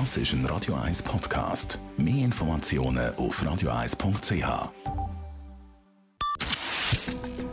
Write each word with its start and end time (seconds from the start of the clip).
Das 0.00 0.16
ist 0.16 0.32
ein 0.32 0.44
Radio 0.46 0.74
1 0.74 1.04
Podcast. 1.04 1.78
Mehr 1.96 2.24
Informationen 2.24 3.14
auf 3.14 3.40
radio1.ch. 3.40 4.70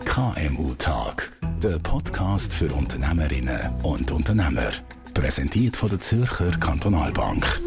KMU 0.05 0.73
Tag. 0.73 1.38
Der 1.62 1.77
Podcast 1.77 2.51
für 2.55 2.73
Unternehmerinnen 2.73 3.59
und 3.83 4.12
Unternehmer. 4.12 4.71
Präsentiert 5.13 5.77
von 5.77 5.89
der 5.89 5.99
Zürcher 5.99 6.49
Kantonalbank. 6.59 7.62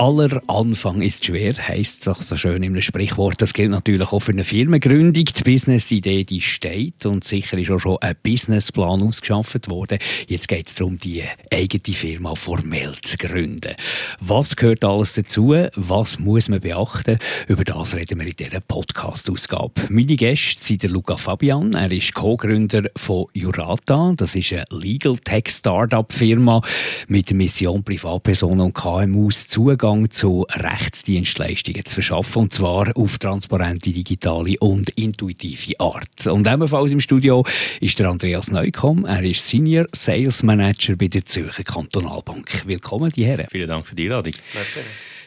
Aller 0.00 0.40
Anfang 0.46 1.02
ist 1.02 1.24
schwer, 1.24 1.54
heisst 1.58 2.06
es 2.06 2.28
so 2.28 2.36
schön 2.36 2.62
im 2.62 2.80
Sprichwort. 2.80 3.42
Das 3.42 3.52
gilt 3.52 3.72
natürlich 3.72 4.12
auch 4.12 4.20
für 4.20 4.30
eine 4.30 4.44
Firmengründung. 4.44 5.24
Die 5.24 5.42
Business-Idee 5.42 6.22
die 6.22 6.40
steht 6.40 7.04
und 7.04 7.24
sicher 7.24 7.58
ist 7.58 7.72
auch 7.72 7.80
schon 7.80 7.98
ein 8.00 8.14
Businessplan 8.22 9.02
ausgeschafft 9.02 9.68
worden. 9.68 9.98
Jetzt 10.28 10.46
geht 10.46 10.68
es 10.68 10.76
darum, 10.76 10.98
die 10.98 11.24
eigene 11.52 11.96
Firma 11.96 12.36
formell 12.36 12.92
zu 13.02 13.16
gründen. 13.16 13.74
Was 14.20 14.54
gehört 14.54 14.84
alles 14.84 15.14
dazu? 15.14 15.52
Was 15.74 16.20
muss 16.20 16.48
man 16.48 16.60
beachten? 16.60 17.18
Über 17.48 17.64
das 17.64 17.96
reden 17.96 18.20
wir 18.20 18.28
in 18.28 18.36
dieser 18.36 18.60
Podcast-Ausgabe. 18.60 19.72
Meine 19.88 20.14
Gäste 20.14 20.62
sind 20.62 20.84
der 20.84 20.90
Luca 20.90 21.16
Fabian. 21.16 21.74
Er 21.74 21.90
ist 21.90 22.14
Co-Gründer 22.14 22.84
von 22.94 23.26
Jurata. 23.32 24.12
Das 24.16 24.36
ist 24.36 24.52
eine 24.52 24.64
Legal 24.70 25.16
Tech 25.16 25.48
Startup 25.48 26.12
Firma 26.12 26.62
mit 27.08 27.30
der 27.30 27.36
Mission 27.36 27.82
Privatpersonen 27.82 28.60
und 28.60 28.74
KMUs 28.74 29.48
Zugang 29.48 29.87
Zugang 29.88 30.10
zu 30.10 30.46
Rechtsdienstleistungen 30.50 31.82
zu 31.86 31.94
verschaffen, 31.94 32.42
und 32.42 32.52
zwar 32.52 32.94
auf 32.94 33.16
transparente, 33.16 33.90
digitale 33.90 34.58
und 34.60 34.90
intuitive 34.90 35.80
Art. 35.80 36.26
Und 36.26 36.46
ebenfalls 36.46 36.92
im 36.92 37.00
Studio 37.00 37.42
ist 37.80 37.98
der 37.98 38.10
Andreas 38.10 38.50
Neukomm. 38.50 39.06
Er 39.06 39.22
ist 39.22 39.48
Senior 39.48 39.86
Sales 39.92 40.42
Manager 40.42 40.94
bei 40.94 41.08
der 41.08 41.24
Zürcher 41.24 41.64
Kantonalbank. 41.64 42.64
Willkommen, 42.66 43.10
die 43.12 43.24
Herren. 43.24 43.46
Vielen 43.50 43.68
Dank 43.68 43.86
für 43.86 43.94
die 43.94 44.04
Einladung. 44.04 44.34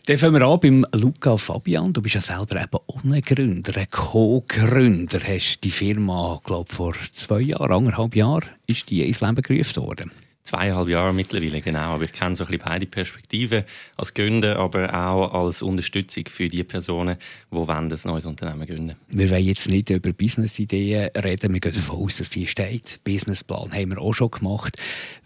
Dann 0.05 0.17
fangen 0.19 0.35
wir 0.35 0.47
an 0.47 0.59
beim 0.59 0.85
Luca 0.93 1.37
Fabian. 1.37 1.91
Du 1.91 2.03
bist 2.03 2.13
ja 2.13 2.21
selber 2.21 2.61
eben 2.61 3.11
ein 3.11 3.21
Gründer, 3.21 3.75
ein 3.77 3.87
Co-Gründer. 3.89 5.21
Hast 5.27 5.61
die 5.63 5.71
Firma, 5.71 6.39
glaube 6.45 6.67
ich, 6.69 6.75
vor 6.75 6.93
zwei 7.13 7.39
Jahren, 7.41 7.71
anderthalb 7.71 8.15
Jahren, 8.15 8.49
ist 8.67 8.91
die 8.91 9.07
ins 9.07 9.21
Leben 9.21 9.41
gerufen 9.41 9.77
worden 9.77 10.11
zweieinhalb 10.43 10.89
Jahre 10.89 11.13
mittlerweile, 11.13 11.61
genau. 11.61 11.93
Aber 11.93 12.03
ich 12.03 12.11
kenne 12.11 12.35
so 12.35 12.43
ein 12.43 12.51
bisschen 12.51 12.65
beide 12.65 12.85
Perspektiven 12.85 13.63
als 13.97 14.13
Gründer, 14.13 14.57
aber 14.57 14.93
auch 14.93 15.33
als 15.33 15.61
Unterstützung 15.61 16.25
für 16.27 16.47
die 16.47 16.63
Personen, 16.63 17.17
die 17.51 17.55
wollen, 17.55 17.91
ein 17.91 17.99
neues 18.05 18.25
Unternehmen 18.25 18.65
gründen 18.65 18.95
Wir 19.09 19.29
wollen 19.29 19.45
jetzt 19.45 19.69
nicht 19.69 19.89
über 19.89 20.13
Business-Ideen 20.13 21.09
reden. 21.15 21.53
Wir 21.53 21.59
gehen 21.59 21.73
davon 21.73 22.03
aus, 22.03 22.17
dass 22.17 22.29
die 22.29 22.47
steht. 22.47 22.99
Businessplan 23.03 23.73
haben 23.73 23.91
wir 23.91 24.01
auch 24.01 24.13
schon 24.13 24.31
gemacht. 24.31 24.77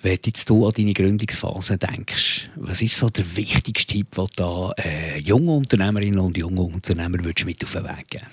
Wenn 0.02 0.20
jetzt 0.26 0.50
du 0.50 0.66
an 0.66 0.74
deine 0.76 0.94
Gründungsphase 0.94 1.78
denkst, 1.78 2.50
was 2.56 2.82
ist 2.82 2.98
so 2.98 3.10
der 3.10 3.26
wichtigste 3.36 3.94
Tipp, 3.94 4.12
den 4.16 4.28
du 4.36 4.74
äh, 4.78 5.20
junge 5.20 5.52
Unternehmerinnen 5.52 6.20
und 6.20 6.38
junge 6.38 6.62
Unternehmer 6.62 7.22
mit 7.22 7.44
auf 7.64 7.72
den 7.74 7.84
Weg 7.84 8.08
geben 8.10 8.26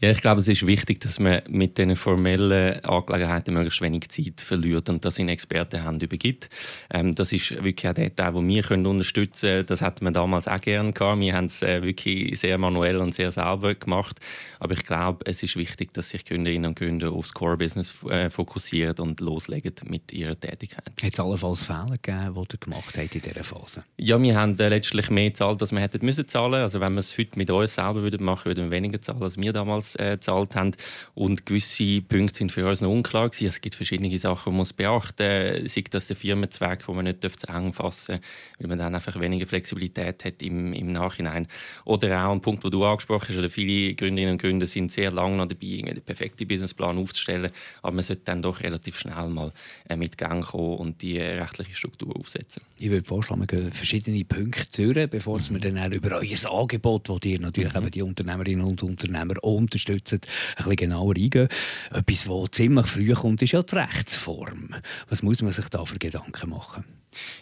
ja, 0.00 0.10
ich 0.10 0.20
glaube, 0.20 0.40
es 0.40 0.48
ist 0.48 0.66
wichtig, 0.66 1.00
dass 1.00 1.18
man 1.18 1.42
mit 1.48 1.78
diesen 1.78 1.96
formellen 1.96 2.84
Angelegenheiten 2.84 3.54
möglichst 3.54 3.80
wenig 3.80 4.08
Zeit 4.08 4.40
verliert 4.40 4.88
und 4.88 5.04
das 5.04 5.18
in 5.18 5.28
Expertenhand 5.28 6.02
übergibt. 6.02 6.50
Ähm, 6.90 7.14
das 7.14 7.32
ist 7.32 7.62
wirklich 7.62 7.88
auch 7.88 7.94
der 7.94 8.14
Teil, 8.14 8.32
den 8.32 8.48
wir 8.48 8.62
können 8.62 8.86
unterstützen 8.86 9.48
können. 9.48 9.66
Das 9.66 9.82
hat 9.82 10.02
man 10.02 10.12
damals 10.12 10.48
auch 10.48 10.60
gerne 10.60 10.92
gehabt. 10.92 11.20
Wir 11.20 11.34
haben 11.34 11.46
es 11.46 11.62
äh, 11.62 11.82
wirklich 11.82 12.38
sehr 12.38 12.58
manuell 12.58 12.96
und 12.98 13.14
sehr 13.14 13.30
selber 13.30 13.74
gemacht. 13.74 14.18
Aber 14.58 14.74
ich 14.74 14.84
glaube, 14.84 15.24
es 15.24 15.42
ist 15.42 15.56
wichtig, 15.56 15.94
dass 15.94 16.10
sich 16.10 16.24
Gründerinnen 16.24 16.70
und 16.70 16.78
Gründer 16.78 17.12
aufs 17.12 17.32
Core-Business 17.32 18.02
äh, 18.04 18.28
fokussieren 18.28 18.98
und 18.98 19.20
loslegen 19.20 19.74
mit 19.84 20.12
ihrer 20.12 20.38
Tätigkeit. 20.38 20.92
Hat 21.02 21.12
es 21.12 21.20
allenfalls 21.20 21.62
Fehler 21.62 21.96
gegeben, 22.02 22.34
die 22.34 22.54
ihr 22.54 22.58
gemacht 22.58 22.98
habt 22.98 23.14
in 23.14 23.20
dieser 23.20 23.44
Phase? 23.44 23.84
Ja, 23.96 24.20
wir 24.20 24.36
haben 24.36 24.58
äh, 24.58 24.68
letztlich 24.68 25.08
mehr 25.10 25.30
gezahlt, 25.30 25.62
als 25.62 25.72
wir 25.72 25.80
hätten 25.80 26.04
müssen 26.04 26.26
zahlen. 26.28 26.54
Also 26.54 26.80
wenn 26.80 26.94
wir 26.94 27.00
es 27.00 27.16
heute 27.16 27.38
mit 27.38 27.50
uns 27.50 27.74
selber 27.74 28.02
würden 28.02 28.24
machen 28.24 28.44
würden, 28.44 28.56
würden 28.56 28.70
wir 28.70 28.76
weniger 28.76 29.00
zahlen, 29.00 29.22
als 29.22 29.36
wir 29.38 29.52
damals 29.52 29.85
damals 29.86 29.94
äh, 29.96 30.16
gezahlt 30.16 30.56
haben. 30.56 30.72
Und 31.14 31.46
gewisse 31.46 32.02
Punkte 32.02 32.36
sind 32.36 32.52
für 32.52 32.66
uns 32.66 32.80
noch 32.80 32.90
unklar 32.90 33.28
gewesen. 33.28 33.46
Es 33.46 33.60
gibt 33.60 33.74
verschiedene 33.74 34.16
Sachen, 34.18 34.52
die 34.52 34.56
man 34.56 34.66
beachten 34.76 35.62
muss. 35.62 35.74
Sei 35.74 35.84
das 35.90 36.08
der 36.08 36.16
Firmenzweck, 36.16 36.88
wo 36.88 36.94
man 36.94 37.04
nicht 37.04 37.22
zu 37.22 37.48
eng 37.48 37.72
fassen 37.72 38.16
darf, 38.16 38.20
weil 38.58 38.68
man 38.68 38.78
dann 38.78 38.94
einfach 38.94 39.18
weniger 39.20 39.46
Flexibilität 39.46 40.24
hat 40.24 40.42
im, 40.42 40.72
im 40.72 40.92
Nachhinein. 40.92 41.46
Oder 41.84 42.26
auch 42.26 42.32
ein 42.32 42.40
Punkt, 42.40 42.64
den 42.64 42.70
du 42.70 42.84
angesprochen 42.84 43.28
hast, 43.28 43.38
oder 43.38 43.50
viele 43.50 43.94
Gründerinnen 43.94 44.32
und 44.32 44.42
Gründer 44.42 44.66
sind 44.66 44.92
sehr 44.92 45.10
lange 45.10 45.36
noch 45.36 45.46
dabei, 45.46 45.82
den 45.82 46.02
perfekten 46.02 46.48
Businessplan 46.48 46.98
aufzustellen. 46.98 47.50
Aber 47.82 47.94
man 47.94 48.02
sollte 48.02 48.22
dann 48.24 48.42
doch 48.42 48.60
relativ 48.60 48.98
schnell 48.98 49.28
mal 49.28 49.52
äh, 49.88 49.96
mit 49.96 50.18
Gang 50.18 50.44
kommen 50.44 50.78
und 50.78 51.02
die 51.02 51.18
äh, 51.18 51.40
rechtliche 51.40 51.74
Struktur 51.74 52.16
aufsetzen. 52.16 52.62
Ich 52.78 52.90
würde 52.90 53.06
vorschlagen, 53.06 53.42
wir 53.42 53.46
gehen 53.46 53.72
verschiedene 53.72 54.24
Punkte 54.24 54.92
durch, 54.92 55.10
bevor 55.10 55.38
mhm. 55.38 55.62
wir 55.62 55.72
dann 55.72 55.92
über 55.92 56.16
euer 56.16 56.52
Angebot, 56.52 57.08
das 57.08 57.18
ihr 57.24 57.40
natürlich 57.40 57.72
mhm. 57.72 57.82
eben 57.82 57.90
die 57.90 58.02
Unternehmerinnen 58.02 58.64
und 58.64 58.82
Unternehmer 58.82 59.42
und 59.42 59.75
unterstützen, 59.76 60.20
ein 60.22 60.56
bisschen 60.56 60.76
genauer 60.76 61.14
eingehen. 61.16 61.48
Etwas, 61.92 62.24
das 62.24 62.50
ziemlich 62.52 62.86
früh 62.86 63.12
kommt, 63.14 63.42
ist 63.42 63.52
ja 63.52 63.62
die 63.62 63.74
Rechtsform. 63.74 64.74
Was 65.08 65.22
muss 65.22 65.42
man 65.42 65.52
sich 65.52 65.68
da 65.68 65.84
für 65.84 65.98
Gedanken 65.98 66.50
machen? 66.50 66.84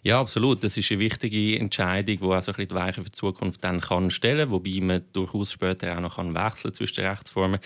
Ja, 0.03 0.21
absolut. 0.21 0.62
Das 0.62 0.77
ist 0.77 0.91
eine 0.91 1.00
wichtige 1.00 1.59
Entscheidung, 1.59 2.19
die 2.19 2.25
auch 2.25 2.56
die 2.56 2.71
Weichen 2.71 3.05
für 3.05 3.11
die 3.11 3.17
Zukunft 3.17 3.65
dann 3.65 3.81
kann 3.81 4.11
stellen 4.11 4.49
kann, 4.49 4.50
wobei 4.50 4.81
man 4.81 5.03
durchaus 5.12 5.53
später 5.53 5.97
auch 5.97 6.00
noch 6.00 6.19
wechseln 6.19 6.75
zwischen 6.75 6.97
den 6.97 7.06
Rechtsformen 7.06 7.61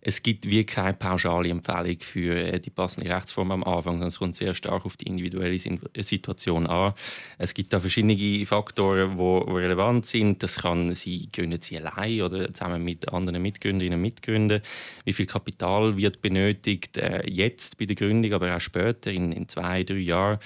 es 0.00 0.22
gibt 0.22 0.48
wie 0.48 0.64
keine 0.64 0.94
pauschale 0.94 1.48
Empfehlung 1.48 2.00
für 2.00 2.36
äh, 2.36 2.60
die 2.60 2.70
passende 2.70 3.10
Rechtsform 3.10 3.50
am 3.50 3.64
Anfang, 3.64 3.94
sondern 3.94 4.08
es 4.08 4.18
kommt 4.18 4.36
sehr 4.36 4.54
stark 4.54 4.86
auf 4.86 4.96
die 4.96 5.06
individuelle 5.06 5.56
äh, 5.56 6.02
Situation 6.02 6.66
an. 6.66 6.94
Es 7.36 7.52
gibt 7.52 7.72
da 7.72 7.80
verschiedene 7.80 8.46
Faktoren, 8.46 9.16
die 9.16 9.52
relevant 9.52 10.06
sind. 10.06 10.42
Das 10.42 10.56
kann 10.56 10.94
sein, 10.94 11.28
gründen 11.32 11.60
Sie 11.60 11.78
allein 11.78 12.22
oder 12.22 12.52
zusammen 12.54 12.84
mit 12.84 13.12
anderen 13.12 13.42
Mitgründerinnen 13.42 13.98
und 13.98 14.02
Mitgründern. 14.02 14.62
Wie 15.04 15.12
viel 15.12 15.26
Kapital 15.26 15.96
wird 15.96 16.22
benötigt 16.22 16.96
äh, 16.96 17.28
jetzt 17.28 17.76
bei 17.76 17.86
der 17.86 17.96
Gründung, 17.96 18.32
aber 18.32 18.54
auch 18.54 18.60
später, 18.60 19.10
in, 19.10 19.32
in 19.32 19.48
zwei, 19.48 19.82
drei 19.84 19.96
Jahren, 19.96 20.38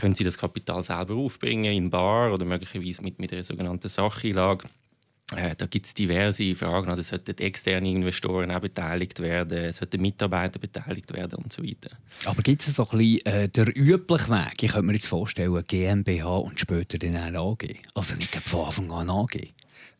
können 0.00 0.14
Sie 0.14 0.24
das 0.24 0.38
Kapital 0.38 0.82
selber 0.82 1.14
aufbringen, 1.14 1.74
in 1.74 1.90
Bar 1.90 2.32
oder 2.32 2.46
möglicherweise 2.46 3.02
mit, 3.02 3.18
mit 3.18 3.32
einer 3.32 3.42
sogenannten 3.42 3.88
Sacheinlage. 3.88 4.68
Äh, 5.32 5.54
da 5.56 5.66
gibt 5.66 5.86
es 5.86 5.94
diverse 5.94 6.54
Fragen. 6.54 6.90
Oder 6.90 7.02
sollten 7.02 7.38
externe 7.38 7.90
Investoren 7.90 8.50
auch 8.50 8.60
beteiligt 8.60 9.20
werden? 9.20 9.72
Sollten 9.72 10.02
Mitarbeiter 10.02 10.58
beteiligt 10.58 11.12
werden 11.14 11.36
und 11.36 11.52
so 11.52 11.62
weiter? 11.62 11.90
Aber 12.26 12.42
gibt 12.42 12.60
es 12.60 12.74
so 12.74 12.88
ein 12.90 12.98
bisschen 12.98 13.26
äh, 13.26 13.48
der 13.48 13.74
übliche 13.74 14.28
Weg? 14.28 14.62
Ich 14.62 14.72
könnte 14.72 14.86
mir 14.86 14.92
jetzt 14.92 15.06
vorstellen, 15.06 15.64
GmbH 15.66 16.36
und 16.36 16.60
später 16.60 16.98
dann 16.98 17.16
eine 17.16 17.38
AG. 17.38 17.64
Also 17.94 18.16
nicht 18.16 18.34
von 18.48 18.66
Anfang 18.66 18.90
an 18.92 19.10
AG. 19.10 19.54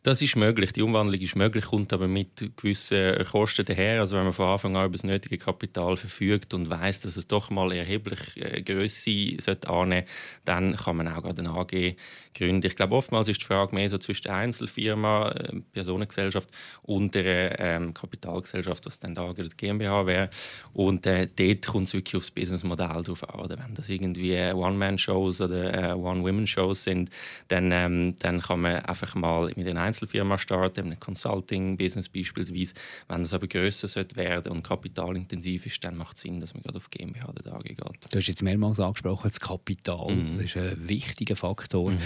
Das 0.05 0.21
ist 0.21 0.35
möglich. 0.35 0.71
Die 0.71 0.83
Umwandlung 0.83 1.19
ist 1.19 1.35
möglich, 1.35 1.65
kommt 1.65 1.91
aber 1.91 2.07
mit 2.07 2.51
gewissen 2.57 3.25
Kosten 3.25 3.65
daher. 3.65 4.01
Also 4.01 4.17
wenn 4.17 4.25
man 4.25 4.33
von 4.33 4.49
Anfang 4.49 4.75
an 4.77 4.85
über 4.85 4.91
das 4.91 5.03
nötige 5.03 5.39
Kapital 5.39 5.97
verfügt 5.97 6.53
und 6.53 6.69
weiß, 6.69 6.99
dass 6.99 7.17
es 7.17 7.27
doch 7.27 7.49
mal 7.49 7.71
erheblich 7.71 8.19
äh, 8.35 8.61
Größe 8.61 9.37
sollte 9.39 9.67
annehmen, 9.67 10.05
dann 10.43 10.75
kann 10.75 10.97
man 10.97 11.07
auch 11.07 11.23
gerade 11.23 11.41
eine 11.41 11.49
AG 11.49 11.95
gründen. 12.35 12.67
Ich 12.67 12.75
glaube, 12.75 12.95
oftmals 12.95 13.29
ist 13.29 13.41
die 13.41 13.45
Frage 13.45 13.73
mehr 13.73 13.89
so 13.89 13.97
zwischen 13.97 14.29
Einzelfirma, 14.29 15.31
äh, 15.31 15.61
Personengesellschaft 15.73 16.49
und 16.83 17.15
der 17.15 17.59
ähm, 17.59 17.93
Kapitalgesellschaft, 17.95 18.85
was 18.85 18.99
dann 18.99 19.15
da 19.15 19.33
die 19.33 19.49
GmbH 19.49 20.05
wäre. 20.05 20.29
Und 20.73 21.07
äh, 21.07 21.27
dort 21.35 21.65
kommt 21.65 21.87
es 21.87 21.95
wirklich 21.95 22.15
aufs 22.15 22.29
Businessmodell 22.29 23.01
drauf 23.01 23.27
an. 23.27 23.39
Oder 23.39 23.57
wenn 23.57 23.73
das 23.73 23.89
irgendwie 23.89 24.37
One-Man-Shows 24.37 25.41
oder 25.41 25.91
äh, 25.91 25.93
One-Women-Shows 25.93 26.83
sind, 26.83 27.09
dann, 27.47 27.71
ähm, 27.71 28.19
dann 28.19 28.41
kann 28.41 28.61
man 28.61 28.85
einfach 28.85 29.15
mal 29.15 29.51
mit 29.55 29.65
den 29.65 29.79
Einzelfirma 29.95 30.37
starten, 30.37 30.91
ein 30.91 30.99
Consulting-Business 30.99 32.09
beispielsweise. 32.09 32.73
Wenn 33.07 33.21
das 33.21 33.33
aber 33.33 33.47
grösser 33.47 33.87
sollte 33.87 34.15
werden 34.15 34.51
und 34.51 34.63
kapitalintensiv 34.63 35.65
ist, 35.65 35.83
dann 35.83 35.95
macht 35.95 36.17
es 36.17 36.21
Sinn, 36.21 36.39
dass 36.39 36.53
man 36.53 36.63
gerade 36.63 36.77
auf 36.77 36.89
GmbH 36.89 37.29
oder 37.29 37.53
AG 37.53 37.63
geht. 37.63 37.79
Du 37.79 38.17
hast 38.17 38.27
jetzt 38.27 38.43
mehrmals 38.43 38.79
angesprochen, 38.79 39.29
das 39.29 39.39
Kapital. 39.39 40.13
Mhm. 40.13 40.37
Das 40.37 40.45
ist 40.45 40.57
ein 40.57 40.87
wichtiger 40.87 41.35
Faktor. 41.35 41.91
Mhm. 41.91 41.99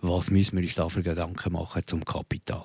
Was 0.00 0.30
müssen 0.30 0.56
wir 0.56 0.62
uns 0.62 0.74
da 0.74 0.88
für 0.88 1.02
Gedanken 1.02 1.52
machen 1.52 1.82
zum 1.86 2.04
Kapital? 2.04 2.64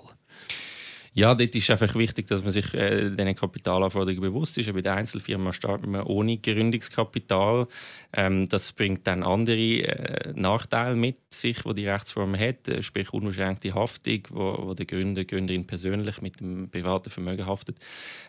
Ja, 1.14 1.34
dort 1.34 1.56
ist 1.56 1.70
einfach 1.72 1.96
wichtig, 1.96 2.28
dass 2.28 2.44
man 2.44 2.52
sich 2.52 2.72
äh, 2.74 3.10
diesen 3.10 3.36
Kapitalanforderungen 3.36 4.22
bewusst 4.22 4.58
ist. 4.60 4.72
Bei 4.72 4.82
der 4.82 4.96
Einzelfirma 4.96 5.52
startet 5.54 5.88
man 5.88 6.04
ohne 6.04 6.38
Gründungskapital. 6.38 7.68
Ähm, 8.14 8.48
das 8.48 8.74
bringt 8.74 9.08
dann 9.08 9.24
andere 9.24 9.58
äh, 9.58 10.34
Nachteile 10.36 10.96
mit 10.96 11.18
sich, 11.34 11.64
die 11.64 11.74
die 11.74 11.88
Rechtsform 11.88 12.38
hat, 12.38 12.68
äh, 12.68 12.84
sprich 12.84 13.12
unbeschränkte 13.12 13.74
Haftung, 13.74 14.22
wo, 14.30 14.68
wo 14.68 14.74
der 14.76 14.86
Gründer, 14.86 15.26
Gründerin 15.26 15.66
persönlich 15.66 16.22
mit 16.22 16.40
dem 16.40 16.70
privaten 16.70 17.10
Vermögen 17.10 17.46
haftet. 17.48 17.78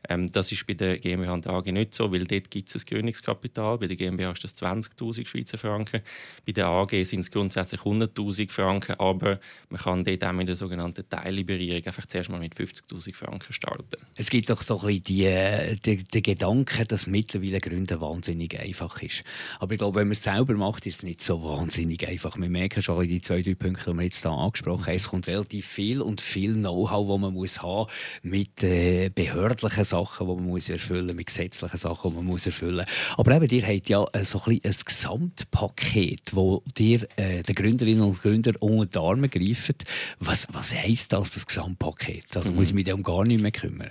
Ähm, 0.09 0.33
das 0.33 0.51
ist 0.51 0.67
bei 0.67 0.75
der 0.75 0.99
GmbH 0.99 1.35
und 1.35 1.49
AG 1.49 1.67
nicht 1.73 1.95
so, 1.95 2.11
weil 2.11 2.25
dort 2.25 2.51
gibt 2.51 2.69
es 2.71 2.77
ein 2.77 2.87
Gründungskapital. 2.89 3.79
Bei 3.79 3.89
der 3.89 3.97
GmbH 3.97 4.33
ist 4.33 4.45
das 4.45 4.57
20'000 4.57 5.27
Schweizer 5.27 5.59
Franken. 5.59 6.01
Bei 6.47 6.53
der 6.53 6.67
AG 6.67 7.05
sind 7.05 7.21
es 7.21 7.31
grundsätzlich 7.31 7.83
100'000 7.83 8.51
Franken, 8.51 8.95
aber 8.99 9.39
man 9.69 9.81
kann 9.81 10.05
dort 10.05 10.25
auch 10.25 10.33
mit 10.33 10.49
der 10.49 10.57
sogenannten 10.57 11.07
Teilliberierung 11.09 11.85
einfach 11.87 12.07
zuerst 12.07 12.31
mal 12.31 12.41
mit 12.41 12.55
50 12.55 12.70
50'000 12.71 13.15
Franken 13.15 13.53
starten. 13.53 13.97
Es 14.17 14.31
gibt 14.31 14.51
doch 14.51 14.63
so 14.63 14.81
ein 14.81 14.87
bisschen 14.87 15.05
die, 15.05 15.25
äh, 15.25 15.77
die, 15.77 16.23
Gedanken, 16.23 16.87
dass 16.89 17.07
mittlerweile 17.07 17.61
Gründen 17.61 18.01
wahnsinnig 18.01 18.59
einfach 18.59 19.03
ist. 19.03 19.25
Aber 19.59 19.73
ich 19.73 19.79
glaube, 19.79 20.01
wenn 20.01 20.09
man 20.09 20.13
es 20.13 20.23
selber 20.23 20.55
macht, 20.55 20.87
ist 20.87 20.97
es 20.97 21.03
nicht 21.03 21.23
so 21.23 21.43
wahnsinnig 21.43 22.07
einfach. 22.07 22.37
Wir 22.37 22.49
merken 22.49 22.83
schon 22.83 23.07
die 23.07 23.21
zwei, 23.21 23.43
drei 23.43 23.55
Punkte, 23.55 23.91
die 23.91 23.97
wir 23.97 24.05
jetzt 24.05 24.23
hier 24.23 24.31
angesprochen 24.31 24.87
haben. 24.87 24.95
Es 24.95 25.09
kommt 25.09 25.27
relativ 25.29 25.67
viel 25.67 26.01
und 26.01 26.21
viel 26.21 26.55
Know-how, 26.55 27.09
das 27.09 27.21
man 27.21 27.35
muss 27.35 27.63
haben 27.63 27.91
mit 28.23 28.63
äh, 28.63 29.11
behördlichen 29.11 29.85
Sachen, 29.85 30.27
die 30.27 30.35
man 30.35 30.45
muss 30.45 30.69
erfüllen 30.69 31.07
muss, 31.07 31.17
mit 31.17 31.27
gesetzlichen 31.27 31.77
Sachen, 31.77 32.11
die 32.11 32.17
man 32.17 32.27
muss 32.27 32.47
erfüllen 32.47 32.87
muss. 32.87 33.19
Aber 33.19 33.35
eben, 33.35 33.49
ihr 33.49 33.67
habt 33.67 33.89
ja 33.89 34.05
äh, 34.13 34.25
so 34.25 34.41
ein, 34.47 34.61
ein 34.63 34.75
Gesamtpaket, 34.85 36.33
das 36.33 36.61
dir 36.77 37.01
äh, 37.17 37.43
den 37.43 37.55
Gründerinnen 37.55 38.03
und 38.03 38.21
Gründern 38.21 38.57
unter 38.57 38.87
die 38.87 38.99
Arme 38.99 39.29
greift. 39.29 39.85
Was, 40.19 40.47
was 40.53 40.75
heisst 40.75 41.13
das, 41.13 41.31
das 41.33 41.47
Gesamtpaket? 41.47 42.37
Also. 42.37 42.60
Muss 42.61 42.69
ich 42.69 42.75
mich 42.75 42.85
darum 42.85 43.03
gar 43.03 43.25
nicht 43.25 43.41
mehr 43.41 43.53
kümmern? 43.53 43.89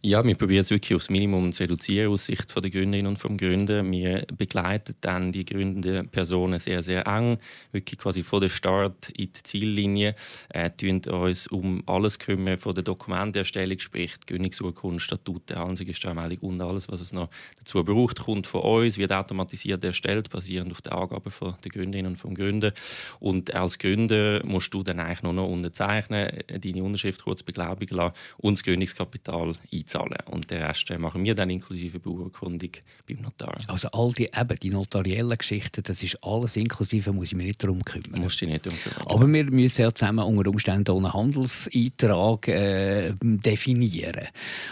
Ja, 0.00 0.24
wir 0.24 0.36
probieren 0.36 0.60
es 0.60 0.70
wirklich 0.70 0.94
aufs 0.94 1.10
Minimum 1.10 1.50
zu 1.50 1.64
reduzieren 1.64 2.12
aus 2.12 2.26
Sicht 2.26 2.54
der 2.54 2.70
Gründerinnen 2.70 3.08
und 3.08 3.18
vom 3.18 3.36
Gründer. 3.36 3.84
Wir 3.90 4.26
begleiten 4.32 4.94
dann 5.00 5.32
die 5.32 5.44
gründenden 5.44 6.08
Personen 6.08 6.60
sehr, 6.60 6.84
sehr 6.84 7.04
eng, 7.08 7.38
wirklich 7.72 7.98
quasi 7.98 8.22
von 8.22 8.40
der 8.40 8.48
Start 8.48 9.08
in 9.08 9.32
die 9.32 9.42
Ziellinie, 9.42 10.14
äh, 10.50 10.70
uns 11.10 11.48
um 11.48 11.82
alles 11.86 12.20
kümmern, 12.20 12.58
von 12.58 12.76
der 12.76 12.84
Dokumenterstellung, 12.84 13.80
sprich 13.80 14.14
die 14.18 14.34
Gründungsurkunde, 14.34 15.00
Statute, 15.00 15.56
Ansichtsanmeldung 15.56 16.50
und 16.50 16.62
alles, 16.62 16.88
was 16.88 17.00
es 17.00 17.12
noch 17.12 17.28
dazu 17.58 17.82
braucht, 17.82 18.20
kommt 18.20 18.46
von 18.46 18.60
uns, 18.60 18.98
wird 18.98 19.10
automatisiert 19.10 19.82
erstellt, 19.82 20.30
basierend 20.30 20.70
auf 20.70 20.80
den 20.80 20.92
Angaben 20.92 21.32
von 21.32 21.56
der 21.64 21.72
Gründerinnen 21.72 22.12
und 22.12 22.18
vom 22.18 22.36
Gründer. 22.36 22.72
Und 23.18 23.52
als 23.52 23.78
Gründer 23.78 24.46
musst 24.46 24.72
du 24.72 24.84
dann 24.84 25.00
eigentlich 25.00 25.24
nur 25.24 25.32
noch 25.32 25.48
unterzeichnen, 25.48 26.30
deine 26.46 26.84
Unterschrift 26.84 27.24
kurz 27.24 27.42
beglaubigen 27.42 27.96
lassen 27.96 28.14
und 28.36 28.58
das 28.58 28.62
Gründungskapital 28.62 29.54
einzahlen 29.72 29.87
zahlen. 29.88 30.18
Und 30.26 30.50
den 30.50 30.62
Rest 30.62 30.90
machen 30.98 31.24
wir 31.24 31.34
dann 31.34 31.50
inklusive 31.50 31.98
Beurkundung 31.98 32.70
beim 33.06 33.18
Notar. 33.22 33.56
Also 33.68 33.88
all 33.92 34.12
die, 34.12 34.24
eben, 34.24 34.58
die 34.62 34.70
notariellen 34.70 35.36
Geschichten, 35.36 35.82
das 35.82 36.02
ist 36.02 36.22
alles 36.22 36.56
inklusive, 36.56 37.12
muss 37.12 37.28
ich 37.28 37.34
mich 37.34 37.46
nicht 37.46 37.62
darum 37.62 37.84
kümmern. 37.84 38.20
Musst 38.20 38.40
dich 38.40 38.48
nicht 38.48 38.66
darum 38.66 38.78
kümmern. 38.78 39.06
Aber 39.06 39.26
wir 39.26 39.44
müssen 39.44 39.82
ja 39.82 39.94
zusammen 39.94 40.24
unter 40.24 40.50
Umständen 40.50 40.96
einen 40.96 41.12
Handelseintrag 41.12 42.48
äh, 42.48 43.12
definieren. 43.20 44.28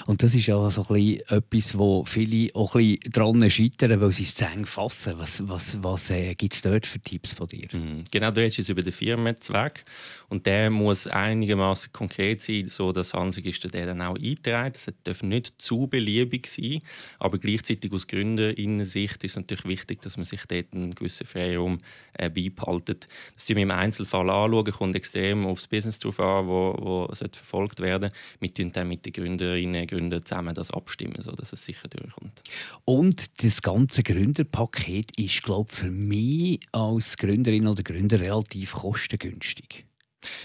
Und 0.06 0.22
das 0.22 0.34
ist 0.34 0.46
ja 0.46 0.70
so 0.70 0.82
ein 0.82 0.86
bisschen 0.94 1.20
etwas, 1.28 1.78
wo 1.78 2.04
viele 2.04 2.54
auch 2.54 2.74
ein 2.74 2.98
bisschen 2.98 3.12
dran 3.12 3.50
scheitern, 3.50 4.00
weil 4.00 4.12
sie 4.12 4.24
es 4.24 4.34
zu 4.34 4.46
eng 4.46 4.66
fassen. 4.66 5.14
Was, 5.18 5.46
was, 5.48 5.82
was 5.82 6.10
äh, 6.10 6.34
gibt 6.34 6.54
es 6.54 6.62
dort 6.62 6.86
für 6.86 7.00
Tipps 7.00 7.32
von 7.32 7.46
dir? 7.48 7.68
Mhm. 7.72 8.04
Genau, 8.10 8.30
du 8.30 8.40
redest 8.40 8.68
über 8.68 8.82
den 8.82 8.92
Firmenzweck. 8.92 9.84
Und 10.28 10.46
der 10.46 10.70
muss 10.70 11.06
einigermaßen 11.06 11.92
konkret 11.92 12.42
sein, 12.42 12.66
so 12.68 12.92
dass 12.92 13.14
Hansig 13.14 13.46
ist 13.46 13.72
der 13.72 13.86
dann 13.86 14.02
auch 14.02 14.16
einträgt. 14.16 14.76
Das 14.76 14.86
darf 15.06 15.22
nicht 15.22 15.60
zu 15.60 15.86
beliebig 15.86 16.46
sein, 16.46 16.80
aber 17.18 17.38
gleichzeitig 17.38 17.92
aus 17.92 18.06
Gründerinnensicht 18.06 19.24
ist 19.24 19.32
es 19.32 19.36
natürlich 19.36 19.64
wichtig, 19.64 20.00
dass 20.02 20.16
man 20.16 20.24
sich 20.24 20.44
dort 20.46 20.72
einen 20.74 20.94
gewissen 20.94 21.26
Freiraum 21.26 21.78
äh, 22.14 22.30
beibehaltet. 22.30 23.08
Das 23.34 23.48
wir 23.48 23.56
im 23.56 23.70
Einzelfall 23.70 24.28
anschauen, 24.30 24.72
kommt 24.72 24.96
extrem 24.96 25.46
aufs 25.46 25.66
Business 25.66 25.98
drauf 25.98 26.20
an, 26.20 26.46
wo, 26.46 26.74
wo 26.78 27.14
verfolgt 27.14 27.80
werden 27.80 28.10
Wir 28.40 28.52
tun 28.52 28.72
dann 28.72 28.88
mit 28.88 29.04
den 29.06 29.12
Gründerinnen 29.12 29.82
und 29.82 29.90
Gründern 29.90 30.24
zusammen 30.24 30.54
das 30.54 30.70
abstimmen, 30.70 31.22
sodass 31.22 31.52
es 31.52 31.64
sicher 31.64 31.88
durchkommt. 31.88 32.42
Und 32.84 33.42
das 33.42 33.62
ganze 33.62 34.02
Gründerpaket 34.02 35.18
ist, 35.18 35.42
glaube 35.42 35.68
ich, 35.70 35.78
für 35.78 35.90
mich 35.90 36.60
als 36.72 37.16
Gründerin 37.16 37.66
oder 37.66 37.82
Gründer 37.82 38.20
relativ 38.20 38.72
kostengünstig. 38.72 39.86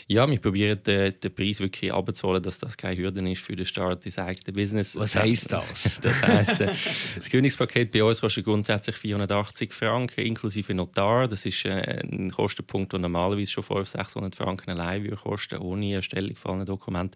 Ja, 0.07 0.29
wir 0.29 0.39
probieren 0.39 0.81
den, 0.83 1.19
den 1.19 1.35
Preis 1.35 1.59
wirklich 1.59 1.93
abzuholen, 1.93 2.41
dass 2.41 2.59
das 2.59 2.77
keine 2.77 2.97
Hürde 2.97 3.29
ist 3.29 3.41
für 3.41 3.55
den 3.55 3.65
Start 3.65 4.05
des 4.05 4.17
eigenen 4.17 4.53
Business. 4.53 4.95
Was 4.95 5.15
heisst 5.15 5.51
das? 5.51 5.99
das 6.01 6.21
heisst, 6.21 6.61
äh, 6.61 6.69
das 7.15 7.29
Gründungspaket 7.29 7.91
bei 7.91 8.03
uns 8.03 8.21
kostet 8.21 8.45
grundsätzlich 8.45 8.95
480 8.95 9.73
Franken 9.73 10.21
inklusive 10.21 10.73
Notar. 10.73 11.27
Das 11.27 11.45
ist 11.45 11.65
äh, 11.65 12.01
ein 12.03 12.31
Kostenpunkt, 12.31 12.93
der 12.93 12.99
normalerweise 12.99 13.51
schon 13.51 13.63
500, 13.63 13.87
600 13.87 14.35
Franken 14.35 14.71
allein 14.71 15.03
würde 15.03 15.17
kosten, 15.17 15.57
ohne 15.59 15.95
Erstellung 15.95 16.35
von 16.35 16.55
einem 16.55 16.65
Dokument. 16.65 17.15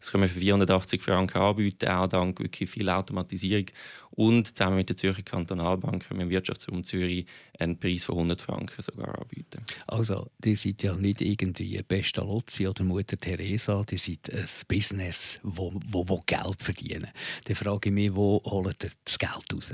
Das 0.00 0.12
können 0.12 0.22
wir 0.22 0.28
für 0.28 0.40
480 0.40 1.02
Franken 1.02 1.38
anbieten, 1.38 1.88
auch 1.88 2.06
dank 2.06 2.40
wirklich 2.40 2.70
viel 2.70 2.88
Automatisierung. 2.88 3.66
Und 4.10 4.56
zusammen 4.56 4.76
mit 4.76 4.88
der 4.88 4.96
Zürcher 4.96 5.22
Kantonalbank 5.22 6.08
können 6.08 6.20
wir 6.20 6.24
im 6.24 6.30
Wirtschaftsraum 6.30 6.82
Zürich 6.84 7.26
einen 7.58 7.78
Preis 7.78 8.04
von 8.04 8.16
100 8.16 8.40
Franken 8.40 8.82
sogar 8.82 9.18
anbieten. 9.20 9.64
Also, 9.86 10.30
die 10.38 10.54
sind 10.54 10.82
ja 10.82 10.94
nicht 10.94 11.20
irgendwie 11.20 11.82
Pestalozzi 11.82 12.66
oder 12.66 12.84
Mutter 12.84 13.18
Teresa, 13.18 13.82
die 13.88 13.98
sind 13.98 14.32
ein 14.32 14.46
Business, 14.66 15.40
wo, 15.42 15.72
wo, 15.88 16.08
wo 16.08 16.22
Geld 16.26 16.62
verdienen. 16.62 17.08
Dann 17.44 17.56
frage 17.56 17.88
ich 17.88 17.94
mich, 17.94 18.14
wo 18.14 18.42
holt 18.44 18.84
ihr 18.84 18.90
das 19.04 19.18
Geld 19.18 19.52
raus? 19.52 19.72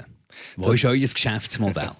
Wo 0.57 0.67
das 0.67 0.75
ist 0.77 0.85
euer 0.85 0.99
Geschäftsmodell? 0.99 1.93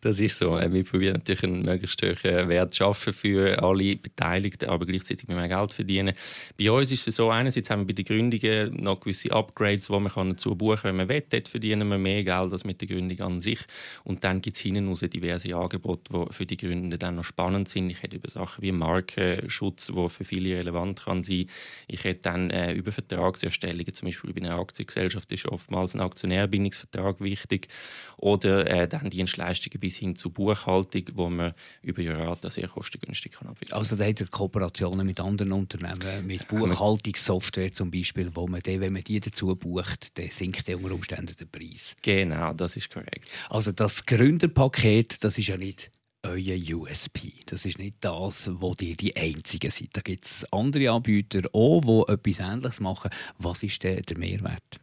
Das 0.00 0.20
ist 0.20 0.38
so. 0.38 0.56
Äh, 0.56 0.72
wir 0.72 0.84
probieren 0.84 1.14
natürlich 1.14 1.42
einen 1.44 1.62
möglichst 1.62 2.02
hohen 2.02 2.48
Wert 2.48 2.72
zu 2.72 2.78
schaffen 2.78 3.12
für 3.12 3.62
alle 3.62 3.96
Beteiligten, 3.96 4.68
aber 4.68 4.86
gleichzeitig 4.86 5.28
mehr 5.28 5.48
Geld 5.48 5.72
verdienen. 5.72 6.14
Bei 6.58 6.70
uns 6.70 6.92
ist 6.92 7.08
es 7.08 7.16
so, 7.16 7.30
einerseits 7.30 7.70
haben 7.70 7.80
wir 7.80 7.86
bei 7.88 7.92
den 7.92 8.04
Gründungen 8.04 8.82
noch 8.82 9.00
gewisse 9.00 9.32
Upgrades, 9.32 9.86
die 9.86 9.92
man 9.92 10.30
dazu 10.30 10.54
buchen 10.54 10.76
kann, 10.76 10.88
wenn 10.90 10.96
man 10.96 11.08
will. 11.08 11.24
Dort 11.28 11.48
verdienen 11.48 11.88
wir 11.88 11.98
mehr 11.98 12.24
Geld 12.24 12.52
als 12.52 12.64
mit 12.64 12.80
der 12.80 12.88
Gründung 12.88 13.20
an 13.20 13.40
sich. 13.40 13.60
Und 14.04 14.24
dann 14.24 14.40
gibt 14.40 14.56
es 14.56 14.62
hinten 14.62 14.88
raus 14.88 15.00
diverse 15.00 15.54
Angebote, 15.54 16.12
die 16.12 16.32
für 16.32 16.46
die 16.46 16.56
Gründer 16.56 16.98
dann 16.98 17.16
noch 17.16 17.24
spannend 17.24 17.68
sind. 17.68 17.90
Ich 17.90 18.02
rede 18.02 18.16
über 18.16 18.28
Sachen 18.28 18.62
wie 18.62 18.72
Markenschutz, 18.72 19.92
der 19.94 20.08
für 20.08 20.24
viele 20.24 20.56
relevant 20.56 21.04
kann 21.04 21.22
sein. 21.22 21.46
Ich 21.86 22.04
rede 22.04 22.20
dann 22.22 22.50
äh, 22.50 22.72
über 22.72 22.92
Vertragserstellungen, 22.92 23.92
zum 23.94 24.06
Beispiel 24.06 24.32
bei 24.32 24.42
einer 24.42 24.58
Aktiengesellschaft 24.58 25.30
ist 25.32 25.46
oftmals 25.46 25.94
ein 25.94 26.00
Aktionärbindungsvertrag 26.00 27.20
wichtig 27.20 27.68
oder 28.16 28.66
äh, 28.66 28.88
dann 28.88 29.10
Dienstleistungen 29.10 29.51
bis 29.80 29.96
hin 29.96 30.16
zur 30.16 30.32
Buchhaltung, 30.32 31.04
wo 31.14 31.28
man 31.28 31.54
über 31.82 32.02
Jurata 32.02 32.50
sehr 32.50 32.68
kostengünstig 32.68 33.32
kann 33.32 33.48
abwickeln. 33.48 33.76
Also 33.76 33.96
da 33.96 34.04
hat 34.04 34.20
er 34.20 34.26
Kooperationen 34.26 35.06
mit 35.06 35.20
anderen 35.20 35.52
Unternehmen, 35.52 36.26
mit 36.26 36.46
Buchhaltungssoftware 36.48 37.72
zum 37.72 37.90
Beispiel, 37.90 38.30
wo 38.34 38.46
man 38.46 38.60
dann, 38.62 38.80
wenn 38.80 38.92
man 38.92 39.04
die 39.04 39.20
dazu 39.20 39.54
bucht, 39.54 40.18
dann 40.18 40.28
sinkt 40.30 40.68
der 40.68 40.78
unter 40.78 40.94
Umständen 40.94 41.34
der 41.38 41.46
Preis. 41.46 41.96
Genau, 42.02 42.52
das 42.52 42.76
ist 42.76 42.90
korrekt. 42.90 43.30
Also 43.48 43.72
das 43.72 44.06
Gründerpaket, 44.06 45.24
das 45.24 45.38
ist 45.38 45.48
ja 45.48 45.56
nicht 45.56 45.90
euer 46.22 46.56
USP. 46.76 47.32
Das 47.46 47.64
ist 47.64 47.78
nicht 47.78 47.96
das, 48.00 48.50
wo 48.54 48.74
die 48.74 48.96
die 48.96 49.16
Einzigen 49.16 49.70
sind. 49.70 49.96
Da 49.96 50.00
gibt 50.00 50.24
es 50.24 50.46
andere 50.52 50.90
Anbieter 50.90 51.42
auch, 51.52 51.80
die 51.80 52.12
etwas 52.12 52.40
Ähnliches 52.40 52.80
machen. 52.80 53.10
Was 53.38 53.62
ist 53.62 53.82
der, 53.82 54.02
der 54.02 54.18
Mehrwert? 54.18 54.80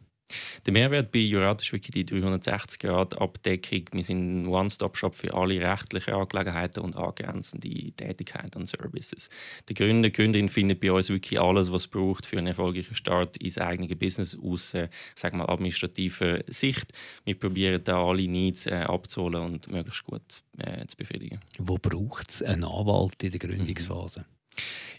Der 0.66 0.72
Mehrwert 0.72 1.12
bei 1.12 1.20
Jurat 1.20 1.62
ist 1.62 1.72
wirklich 1.72 2.06
die 2.06 2.14
360-Grad-Abdeckung. 2.14 3.86
Wir 3.92 4.02
sind 4.02 4.42
ein 4.42 4.46
One-Stop-Shop 4.46 5.14
für 5.14 5.34
alle 5.34 5.60
rechtlichen 5.60 6.14
Angelegenheiten 6.14 6.80
und 6.80 6.96
angrenzende 6.96 7.68
Tätigkeiten 7.92 8.58
und 8.58 8.66
Services. 8.66 9.28
Der 9.68 9.74
Gründer, 9.74 10.10
Gründerin 10.10 10.48
findet 10.48 10.80
bei 10.80 10.92
uns 10.92 11.08
wirklich 11.08 11.40
alles, 11.40 11.70
was 11.70 11.82
es 11.82 11.88
braucht 11.88 12.26
für 12.26 12.38
einen 12.38 12.48
erfolgreichen 12.48 12.94
Start 12.94 13.36
ins 13.38 13.58
eigene 13.58 13.94
Business 13.96 14.38
aus 14.40 14.74
äh, 14.74 14.88
sag 15.14 15.34
mal, 15.34 15.48
administrativer 15.48 16.40
Sicht. 16.46 16.92
Wir 17.24 17.38
probieren 17.38 17.82
da 17.84 18.04
alle 18.04 18.26
Needs 18.26 18.66
äh, 18.66 18.84
abzuholen 18.86 19.42
und 19.42 19.70
möglichst 19.70 20.04
gut 20.04 20.22
äh, 20.58 20.86
zu 20.86 20.96
befriedigen. 20.96 21.40
Wo 21.58 21.76
braucht 21.78 22.30
es 22.30 22.42
einen 22.42 22.64
Anwalt 22.64 23.22
in 23.22 23.30
der 23.30 23.40
Gründungsphase? 23.40 24.20
Mhm. 24.20 24.39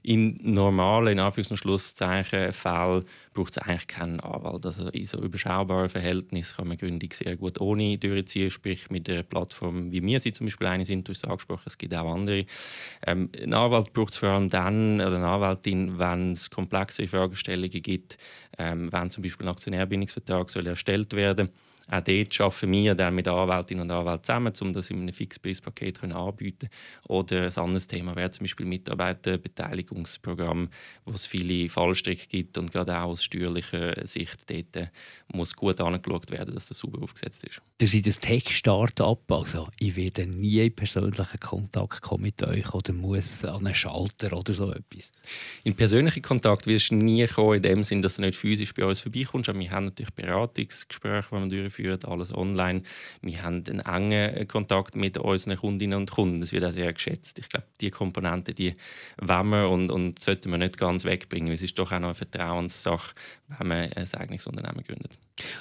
In 0.04 0.40
normalen, 0.42 1.20
in 1.20 1.20
Anführungs- 1.20 1.52
und 1.52 1.58
Schlusszeichen, 1.58 2.52
Fällen 2.54 3.06
braucht 3.34 3.52
es 3.52 3.58
eigentlich 3.60 3.86
keinen 3.86 4.20
Anwalt. 4.20 4.66
Also 4.66 4.88
in 4.90 5.06
so 5.06 5.20
überschaubaren 5.20 5.90
Verhältnissen 5.90 6.58
kann 6.58 6.68
man 6.70 6.78
Gründung 6.78 7.12
sehr 7.14 7.36
gut 7.36 7.62
ohne 7.62 8.00
durchziehen, 8.00 8.50
sprich 8.50 8.90
mit 8.90 9.08
einer 9.10 9.22
Plattform, 9.22 9.92
wie 9.92 10.02
wir 10.02 10.20
sie 10.20 10.34
zum 10.34 10.48
Beispiel 10.48 10.68
eine 10.68 10.86
sind, 10.86 11.08
du 11.08 11.12
hast 11.12 11.26
angesprochen, 11.26 11.64
es 11.68 11.78
gibt 11.78 11.94
auch 11.94 12.12
andere. 12.12 12.46
Ähm, 13.06 13.30
ein 13.40 13.54
Anwalt 13.54 13.94
braucht 13.94 14.14
es 14.14 14.18
vor 14.18 14.30
allem 14.30 14.50
dann, 14.50 14.96
oder 14.96 15.18
eine 15.18 15.28
Anwältin, 15.28 16.00
wenn 16.00 16.32
es 16.32 16.50
komplexe 16.50 17.08
Fragestellungen 17.08 17.82
gibt, 17.84 18.18
ähm, 18.58 18.92
wenn 18.92 19.12
zum 19.12 19.22
Beispiel 19.22 19.46
ein 19.46 19.52
Aktionärbindungsvertrag 19.52 20.50
soll 20.50 20.66
erstellt 20.66 21.14
werden 21.14 21.48
soll 21.48 21.71
auch 21.90 22.02
dort 22.02 22.42
arbeiten 22.42 22.72
wir 22.72 22.96
dann 22.96 23.16
mit 23.16 23.28
Anwältinnen 23.28 23.84
und 23.84 23.92
Anwälten 23.92 24.24
zusammen, 24.24 24.54
um 24.62 24.74
das 24.74 24.90
in 24.90 25.02
einem 25.02 25.14
Fixpreispaket 25.14 26.04
anbieten 26.04 26.70
Oder 27.08 27.46
ein 27.46 27.58
anderes 27.58 27.88
Thema 27.88 28.16
wäre 28.16 28.32
zum 28.32 28.44
Beispiel 28.44 28.66
Mitarbeiterbeteiligungsprogramm, 28.66 30.70
wo 31.06 31.14
es 31.14 31.26
viele 31.26 31.70
Fallstricke 31.70 32.28
gibt 32.28 32.58
und 32.58 32.72
gerade 32.72 32.98
auch 32.98 33.10
aus 33.10 33.24
steuerlicher 33.24 34.06
Sicht 34.06 34.50
dort 34.50 34.90
muss 35.34 35.56
gut 35.56 35.80
angeschaut 35.80 36.30
werden, 36.32 36.54
dass 36.54 36.68
das 36.68 36.80
sauber 36.80 37.04
aufgesetzt 37.04 37.46
ist. 37.46 37.62
Ihr 37.80 37.88
seid 37.88 38.06
ein 38.06 38.22
Tech-Start-up, 38.22 39.32
also 39.32 39.70
ich 39.80 39.96
werde 39.96 40.28
nie 40.28 40.60
in 40.60 40.76
persönlichen 40.76 41.40
Kontakt 41.40 42.02
kommen 42.02 42.24
mit 42.24 42.44
euch 42.44 42.74
oder 42.74 42.94
muss 42.94 43.46
an 43.46 43.66
einen 43.66 43.76
Schalter 43.76 44.38
oder 44.38 44.54
so 44.54 44.72
etwas? 44.72 45.12
In 45.64 45.76
persönlichen 45.76 46.22
Kontakt 46.22 46.68
wirst 46.68 46.92
du 46.92 46.96
nie 46.96 47.26
kommen, 47.28 47.56
in 47.56 47.64
dem 47.64 47.84
Sinn, 47.84 48.02
dass 48.02 48.16
du 48.16 48.22
nicht 48.22 48.38
physisch 48.38 48.74
bei 48.74 48.86
uns 48.86 49.02
vorbeikommst. 49.02 49.50
Aber 49.50 49.60
wir 49.60 49.72
haben 49.72 49.86
natürlich 49.86 50.14
Beratungsgespräche, 50.14 51.48
die 51.48 51.52
wir 51.52 51.71
führen, 51.72 52.04
alles 52.06 52.36
online. 52.36 52.84
Wir 53.22 53.42
haben 53.44 53.64
einen 53.68 53.80
engen 53.80 54.48
Kontakt 54.48 54.96
mit 54.96 55.18
unseren 55.18 55.58
Kundinnen 55.58 55.98
und 55.98 56.12
Kunden. 56.12 56.42
Das 56.42 56.52
wird 56.52 56.64
auch 56.64 56.72
sehr 56.72 56.92
geschätzt. 56.94 57.40
Ich 57.40 57.50
glaube, 57.50 57.68
die 57.80 57.90
Komponente, 57.90 58.54
die 58.54 58.76
wollen 59.20 59.50
wir 59.50 59.70
und, 59.70 59.92
und 59.92 60.20
sollten 60.20 60.52
wir 60.52 60.58
nicht 60.58 60.78
ganz 60.78 61.06
wegbringen. 61.06 61.54
Es 61.54 61.64
ist 61.64 61.78
doch 61.80 61.92
auch 61.92 62.00
noch 62.00 62.10
eine 62.10 62.16
Vertrauenssache, 62.16 63.16
wenn 63.58 63.68
man 63.68 63.94
ein 63.94 64.14
eigenes 64.14 64.48
Unternehmen 64.48 64.84
gründet. 64.84 65.18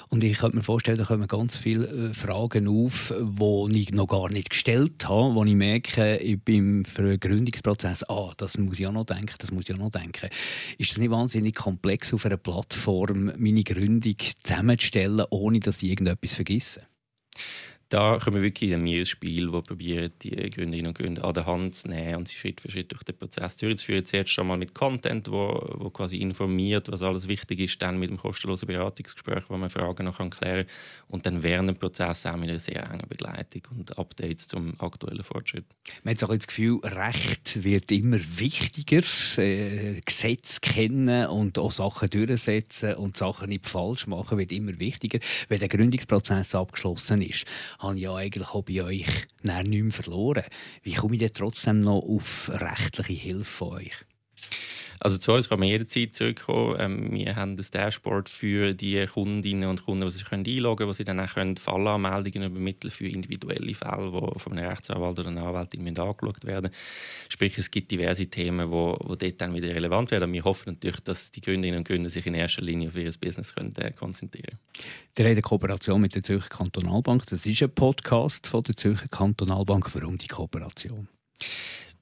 Und 0.09 0.23
ich 0.23 0.37
könnte 0.37 0.57
mir 0.57 0.63
vorstellen, 0.63 0.97
da 0.97 1.05
kommen 1.05 1.27
ganz 1.27 1.57
viele 1.57 1.87
äh, 1.87 2.13
Fragen 2.13 2.67
auf, 2.67 3.13
die 3.17 3.81
ich 3.81 3.91
noch 3.91 4.07
gar 4.07 4.29
nicht 4.29 4.49
gestellt 4.49 5.07
habe, 5.07 5.35
wo 5.35 5.43
ich 5.43 5.55
merke, 5.55 6.19
einen 6.19 6.83
Gründungsprozess, 6.83 8.03
ah, 8.09 8.33
das 8.37 8.57
muss 8.57 8.79
ich 8.79 8.87
auch 8.87 8.91
noch 8.91 9.05
denken, 9.05 9.35
das 9.39 9.51
muss 9.51 9.69
ich 9.69 9.75
auch 9.75 9.79
noch 9.79 9.89
denken. 9.89 10.29
Ist 10.77 10.91
es 10.91 10.97
nicht 10.97 11.11
wahnsinnig 11.11 11.55
komplex, 11.55 12.13
auf 12.13 12.25
einer 12.25 12.37
Plattform 12.37 13.31
meine 13.37 13.63
Gründung 13.63 14.15
zusammenzustellen, 14.43 15.25
ohne 15.29 15.59
dass 15.59 15.81
ich 15.83 15.89
irgendetwas 15.89 16.33
vergesse? 16.33 16.81
Da 17.91 18.19
kommen 18.19 18.37
wir 18.37 18.43
wirklich 18.43 18.71
in 18.71 18.87
ein 18.87 19.05
Spiel, 19.05 19.51
wo 19.51 19.61
probieren 19.61 20.11
die 20.21 20.29
Gründerinnen 20.29 20.87
und 20.87 20.97
Gründer 20.97 21.25
an 21.25 21.33
der 21.33 21.45
Hand 21.45 21.75
zu 21.75 21.89
nehmen 21.89 22.15
und 22.15 22.27
sie 22.29 22.37
Schritt 22.37 22.61
für 22.61 22.71
Schritt 22.71 22.89
durch 22.89 23.03
den 23.03 23.17
Prozess 23.17 23.57
durchzuführen. 23.57 24.05
Zuerst 24.05 24.29
schon 24.29 24.47
mal 24.47 24.57
mit 24.57 24.73
Content, 24.73 25.29
wo, 25.29 25.61
wo 25.73 25.89
quasi 25.89 26.17
informiert, 26.17 26.89
was 26.89 27.01
alles 27.01 27.27
wichtig 27.27 27.59
ist, 27.59 27.81
dann 27.81 27.99
mit 27.99 28.09
dem 28.09 28.15
kostenlosen 28.15 28.67
Beratungsgespräch, 28.67 29.43
wo 29.49 29.57
man 29.57 29.69
Fragen 29.69 30.05
noch 30.05 30.17
klären 30.17 30.65
kann 30.65 30.65
und 31.09 31.25
dann 31.25 31.43
während 31.43 31.67
dem 31.67 31.75
Prozess 31.75 32.25
auch 32.25 32.37
mit 32.37 32.49
einer 32.49 32.61
sehr 32.61 32.81
engen 32.81 33.09
Begleitung 33.09 33.63
und 33.77 33.97
Updates 33.99 34.47
zum 34.47 34.73
aktuellen 34.79 35.23
Fortschritt. 35.23 35.65
Man 36.03 36.13
hat 36.13 36.23
auch 36.23 36.33
das 36.33 36.47
Gefühl, 36.47 36.79
Recht 36.83 37.61
wird 37.65 37.91
immer 37.91 38.19
wichtiger, 38.37 39.03
äh, 39.37 39.99
Gesetze 40.05 40.61
kennen 40.61 41.27
und 41.27 41.59
auch 41.59 41.71
Sachen 41.71 42.09
durchsetzen 42.09 42.93
und 42.93 43.17
Sachen 43.17 43.49
nicht 43.49 43.65
falsch 43.65 44.07
machen 44.07 44.37
wird 44.37 44.53
immer 44.53 44.79
wichtiger, 44.79 45.19
wenn 45.49 45.59
der 45.59 45.67
Gründungsprozess 45.67 46.55
abgeschlossen 46.55 47.21
ist 47.21 47.45
habe 47.81 47.95
ich 47.95 48.03
ja 48.03 48.15
eigentlich 48.15 48.47
auch 48.47 48.63
bei 48.63 48.83
euch 48.83 49.05
nicht 49.41 49.67
mehr 49.67 49.91
verloren. 49.91 50.43
Wie 50.83 50.93
komme 50.93 51.15
ich 51.15 51.19
denn 51.19 51.33
trotzdem 51.33 51.81
noch 51.81 52.01
auf 52.01 52.49
rechtliche 52.53 53.13
Hilfe 53.13 53.43
von 53.43 53.73
euch? 53.79 53.93
Also 55.03 55.17
zu 55.17 55.33
uns 55.33 55.49
kann 55.49 55.57
man 55.57 55.67
jederzeit 55.67 56.13
zurückkommen. 56.13 56.75
Ähm, 56.79 57.11
wir 57.11 57.35
haben 57.35 57.55
das 57.55 57.71
Dashboard 57.71 58.29
für 58.29 58.75
die 58.75 59.03
Kundinnen 59.07 59.67
und 59.67 59.83
Kunden, 59.83 60.05
die 60.05 60.11
sich 60.11 60.31
einloggen 60.31 60.77
können, 60.77 60.89
wo 60.89 60.93
sie 60.93 61.03
dann 61.03 61.19
auch 61.19 61.33
können 61.33 61.57
Fallanmeldungen 61.57 62.43
übermitteln 62.43 62.91
für 62.91 63.07
individuelle 63.07 63.73
Fälle, 63.73 64.11
die 64.11 64.39
von 64.39 64.53
einem 64.53 64.69
Rechtsanwalt 64.69 65.17
oder 65.17 65.29
einer 65.29 65.47
Anwältin 65.47 65.87
angeschaut 65.87 66.45
werden 66.45 66.69
Sprich, 67.29 67.57
es 67.57 67.71
gibt 67.71 67.89
diverse 67.89 68.27
Themen, 68.27 68.67
die 68.67 68.71
wo, 68.71 68.95
wo 69.01 69.15
dort 69.15 69.41
dann 69.41 69.55
wieder 69.55 69.69
relevant 69.69 70.11
werden. 70.11 70.31
Wir 70.33 70.43
hoffen 70.43 70.73
natürlich, 70.73 71.01
dass 71.01 71.31
die 71.31 71.41
Gründerinnen 71.41 71.79
und 71.79 71.87
Gründer 71.87 72.11
sich 72.11 72.27
in 72.27 72.35
erster 72.35 72.61
Linie 72.61 72.89
auf 72.89 72.95
ihr 72.95 73.11
Business 73.19 73.55
können, 73.55 73.75
äh, 73.77 73.91
konzentrieren 73.91 74.59
können. 74.73 74.87
Ihr 75.17 75.25
habt 75.25 75.31
eine 75.31 75.41
Kooperation 75.41 75.99
mit 75.99 76.13
der 76.13 76.21
Zürcher 76.21 76.49
Kantonalbank. 76.49 77.25
Das 77.25 77.43
ist 77.43 77.63
ein 77.63 77.73
Podcast 77.73 78.45
von 78.45 78.61
der 78.63 78.75
Zürcher 78.75 79.07
Kantonalbank. 79.07 79.89
Warum 79.95 80.19
die 80.19 80.27
Kooperation? 80.27 81.07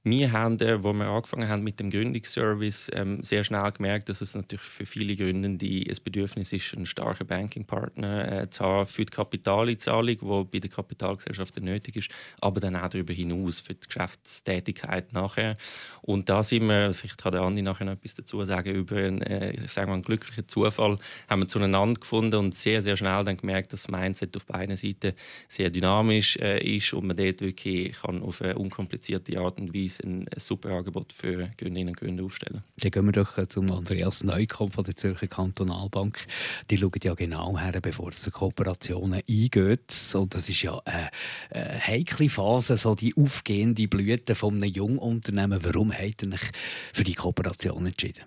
Wir 0.03 0.31
haben, 0.31 0.57
äh, 0.61 0.81
wo 0.81 0.93
wir 0.93 1.07
angefangen 1.07 1.49
haben 1.49 1.61
mit 1.61 1.77
dem 1.81 1.89
Gründungsservice, 1.89 2.89
ähm, 2.93 3.21
sehr 3.21 3.43
schnell 3.43 3.69
gemerkt, 3.73 4.07
dass 4.07 4.21
es 4.21 4.33
natürlich 4.33 4.63
für 4.63 4.85
viele 4.85 5.13
Gründende 5.13 5.65
ein 5.65 5.97
Bedürfnis 6.05 6.53
ist, 6.53 6.73
einen 6.73 6.85
starken 6.85 7.27
Bankingpartner 7.27 8.43
äh, 8.43 8.49
zu 8.49 8.63
haben 8.63 8.85
für 8.85 9.03
die 9.03 9.11
Kapitalzahlung, 9.11 10.17
die 10.21 10.43
bei 10.51 10.59
den 10.59 10.71
Kapitalgesellschaften 10.71 11.65
nötig 11.65 11.97
ist, 11.97 12.11
aber 12.39 12.61
dann 12.61 12.77
auch 12.77 12.87
darüber 12.87 13.11
hinaus 13.11 13.59
für 13.59 13.73
die 13.73 13.87
Geschäftstätigkeit 13.87 15.11
nachher. 15.11 15.57
Und 16.01 16.29
da 16.29 16.43
sind 16.43 16.67
wir, 16.67 16.93
vielleicht 16.93 17.21
kann 17.21 17.33
der 17.33 17.41
Andi 17.41 17.61
nachher 17.61 17.83
noch 17.83 17.93
etwas 17.93 18.15
dazu 18.15 18.45
sagen, 18.45 18.73
über 18.73 18.95
einen, 18.95 19.21
äh, 19.21 19.67
sagen 19.67 19.89
wir, 19.89 19.95
einen 19.95 20.03
glücklichen 20.03 20.47
Zufall 20.47 20.97
haben 21.27 21.41
wir 21.41 21.47
zueinander 21.49 21.99
gefunden 21.99 22.35
und 22.37 22.55
sehr, 22.55 22.81
sehr 22.81 22.95
schnell 22.95 23.25
dann 23.25 23.35
gemerkt, 23.35 23.73
dass 23.73 23.83
das 23.83 23.91
Mindset 23.91 24.37
auf 24.37 24.45
beiden 24.45 24.77
Seiten 24.77 25.11
sehr 25.49 25.69
dynamisch 25.69 26.37
äh, 26.37 26.77
ist 26.77 26.93
und 26.93 27.05
man 27.05 27.17
dort 27.17 27.41
wirklich 27.41 27.97
kann 28.01 28.23
auf 28.23 28.41
eine 28.41 28.57
unkomplizierte 28.57 29.37
Art 29.37 29.59
und 29.59 29.73
Weise 29.73 29.88
Weise 29.89 30.03
ein, 30.03 30.25
ein 30.27 30.39
super 30.39 30.69
Angebot 30.69 31.13
für 31.13 31.49
Gründerinnen 31.57 31.89
und 31.89 31.97
Gründer 31.97 32.23
aufstellen. 32.23 32.63
Dann 32.77 32.91
gehen 32.91 33.05
wir 33.05 33.11
doch 33.11 33.47
zum 33.47 33.71
Andreas 33.71 34.23
Neukomm 34.23 34.71
von 34.71 34.83
der 34.83 34.95
Zürcher 34.95 35.27
Kantonalbank. 35.27 36.25
Die 36.69 36.77
schauen 36.77 36.91
ja 37.03 37.13
genau 37.13 37.57
her, 37.57 37.79
bevor 37.81 38.09
es 38.09 38.29
Kooperationen 38.31 39.21
eingeht. 39.27 40.13
Und 40.13 40.35
das 40.35 40.49
ist 40.49 40.61
ja 40.61 40.79
eine, 40.85 41.09
eine 41.49 41.79
heikle 41.79 42.29
Phase, 42.29 42.77
so 42.77 42.95
die 42.95 43.15
aufgehende 43.15 43.87
Blüte 43.87 44.35
von 44.35 44.55
einem 44.55 44.71
Jungunternehmen. 44.71 45.63
Warum 45.63 45.91
habt 45.91 46.23
ihr 46.23 46.33
euch 46.33 46.51
für 46.93 47.03
die 47.03 47.15
Kooperation 47.15 47.85
entschieden? 47.85 48.25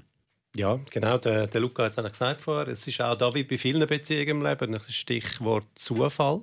Ja, 0.55 0.79
genau. 0.91 1.17
Der, 1.17 1.47
der 1.47 1.61
Luca 1.63 1.85
hat 1.85 1.97
es 1.97 2.13
gesagt 2.13 2.43
vorher. 2.43 2.69
Es 2.69 2.87
ist 2.87 3.01
auch 3.01 3.17
da 3.17 3.35
wie 3.35 3.45
bei 3.45 3.57
vielen 3.57 3.87
Beziehungen 3.87 4.29
im 4.29 4.43
Leben 4.45 4.75
ein 4.75 4.81
Stichwort 4.89 5.67
Zufall. 5.75 6.43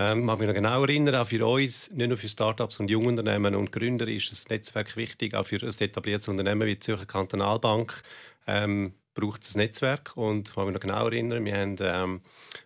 Ähm, 0.00 0.26
mag 0.26 0.38
mich 0.38 0.46
noch 0.46 0.54
genau 0.54 0.82
erinnern, 0.82 1.16
auch 1.16 1.26
für 1.26 1.44
uns, 1.44 1.90
nicht 1.90 2.06
nur 2.06 2.16
für 2.16 2.28
Startups 2.28 2.78
und 2.78 2.88
Jungunternehmen 2.88 3.56
und 3.56 3.72
Gründer 3.72 4.06
ist 4.06 4.30
das 4.30 4.48
Netzwerk 4.48 4.96
wichtig, 4.96 5.34
auch 5.34 5.44
für 5.44 5.60
ein 5.60 5.74
etabliertes 5.76 6.28
Unternehmen 6.28 6.68
wie 6.68 6.74
die 6.74 6.78
Zürcher 6.78 7.04
Kantonalbank 7.04 8.00
ähm, 8.46 8.92
braucht 9.14 9.42
es 9.42 9.56
ein 9.56 9.58
Netzwerk. 9.58 10.16
Und 10.16 10.50
ich 10.50 10.56
mag 10.56 10.66
mich 10.66 10.74
noch 10.74 10.80
genau 10.80 11.04
erinnern, 11.06 11.44
wir 11.44 11.56
haben 11.56 11.76
ähm, 11.80 12.20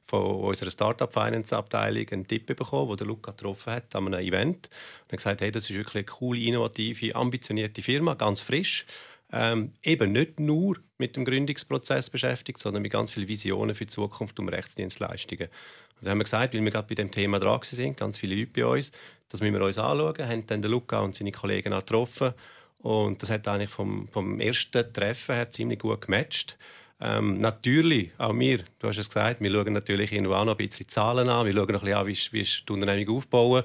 von 0.05 0.23
unserer 0.23 0.71
Startup 0.71 1.11
Finance 1.11 1.57
Abteilung 1.57 2.07
einen 2.11 2.27
Tipp 2.27 2.45
bekommen, 2.45 2.99
den 2.99 3.07
Luca 3.07 3.31
getroffen 3.31 3.73
hat 3.73 3.97
an 3.97 4.09
einem 4.09 4.21
Event. 4.21 4.69
Und 4.69 5.09
er 5.09 5.13
hat 5.13 5.17
gesagt, 5.17 5.41
hey, 5.41 5.51
das 5.51 5.71
ist 5.71 5.75
wirklich 5.75 5.95
eine 5.95 6.05
coole, 6.05 6.39
innovative, 6.39 7.17
ambitionierte 7.17 7.81
Firma, 7.81 8.13
ganz 8.13 8.43
frisch. 8.43 8.85
Ähm, 9.33 9.73
eben 9.83 10.13
nicht 10.13 10.39
nur 10.39 10.77
mit 10.99 11.17
dem 11.17 11.25
Gründungsprozess 11.25 12.11
beschäftigt, 12.11 12.59
sondern 12.59 12.83
mit 12.83 12.93
ganz 12.93 13.11
vielen 13.11 13.29
Visionen 13.29 13.75
für 13.75 13.87
die 13.87 13.91
Zukunft 13.91 14.39
und 14.39 14.49
Rechtsdienstleistungen. 14.49 15.49
Und 15.49 16.03
dann 16.03 16.11
haben 16.11 16.19
wir 16.19 16.25
gesagt, 16.25 16.55
weil 16.55 16.63
wir 16.63 16.71
gerade 16.71 16.89
bei 16.89 16.95
dem 16.95 17.11
Thema 17.11 17.39
dran 17.39 17.61
sind, 17.63 17.97
ganz 17.97 18.19
viele 18.19 18.35
Leute 18.35 18.51
bei 18.53 18.67
uns, 18.67 18.93
das 19.31 19.41
müssen 19.41 19.55
wir 19.55 19.65
uns 19.65 19.79
anschauen, 19.79 20.29
haben 20.29 20.47
dann 20.47 20.61
den 20.61 20.71
Luca 20.71 21.01
und 21.01 21.15
seine 21.15 21.33
Kollegen 21.33 21.73
auch 21.73 21.81
getroffen 21.81 22.35
und 22.83 23.23
das 23.23 23.31
hat 23.31 23.47
eigentlich 23.49 23.71
vom, 23.71 24.09
vom 24.09 24.41
ersten 24.41 24.93
Treffen 24.93 25.35
her 25.37 25.51
ziemlich 25.51 25.79
gut 25.79 26.03
gematcht. 26.03 26.59
Ähm, 27.01 27.41
natürlich, 27.41 28.11
auch 28.19 28.37
wir, 28.39 28.59
du 28.79 28.89
hast 28.89 28.99
es 28.99 29.09
gesagt, 29.09 29.41
wir 29.41 29.51
schauen 29.51 29.73
natürlich 29.73 30.13
irgendwo 30.13 30.35
auch 30.35 30.45
noch 30.45 30.59
ein 30.59 30.69
bisschen 30.69 30.89
Zahlen 30.89 31.29
an, 31.29 31.47
wir 31.47 31.53
schauen 31.53 31.73
noch 31.73 31.83
ein 31.83 31.85
bisschen 31.85 31.99
an, 31.99 32.07
wie, 32.07 32.19
wie 32.33 32.41
ist 32.41 32.69
die 32.69 32.73
Unternehmung 32.73 33.17
aufbauen. 33.17 33.65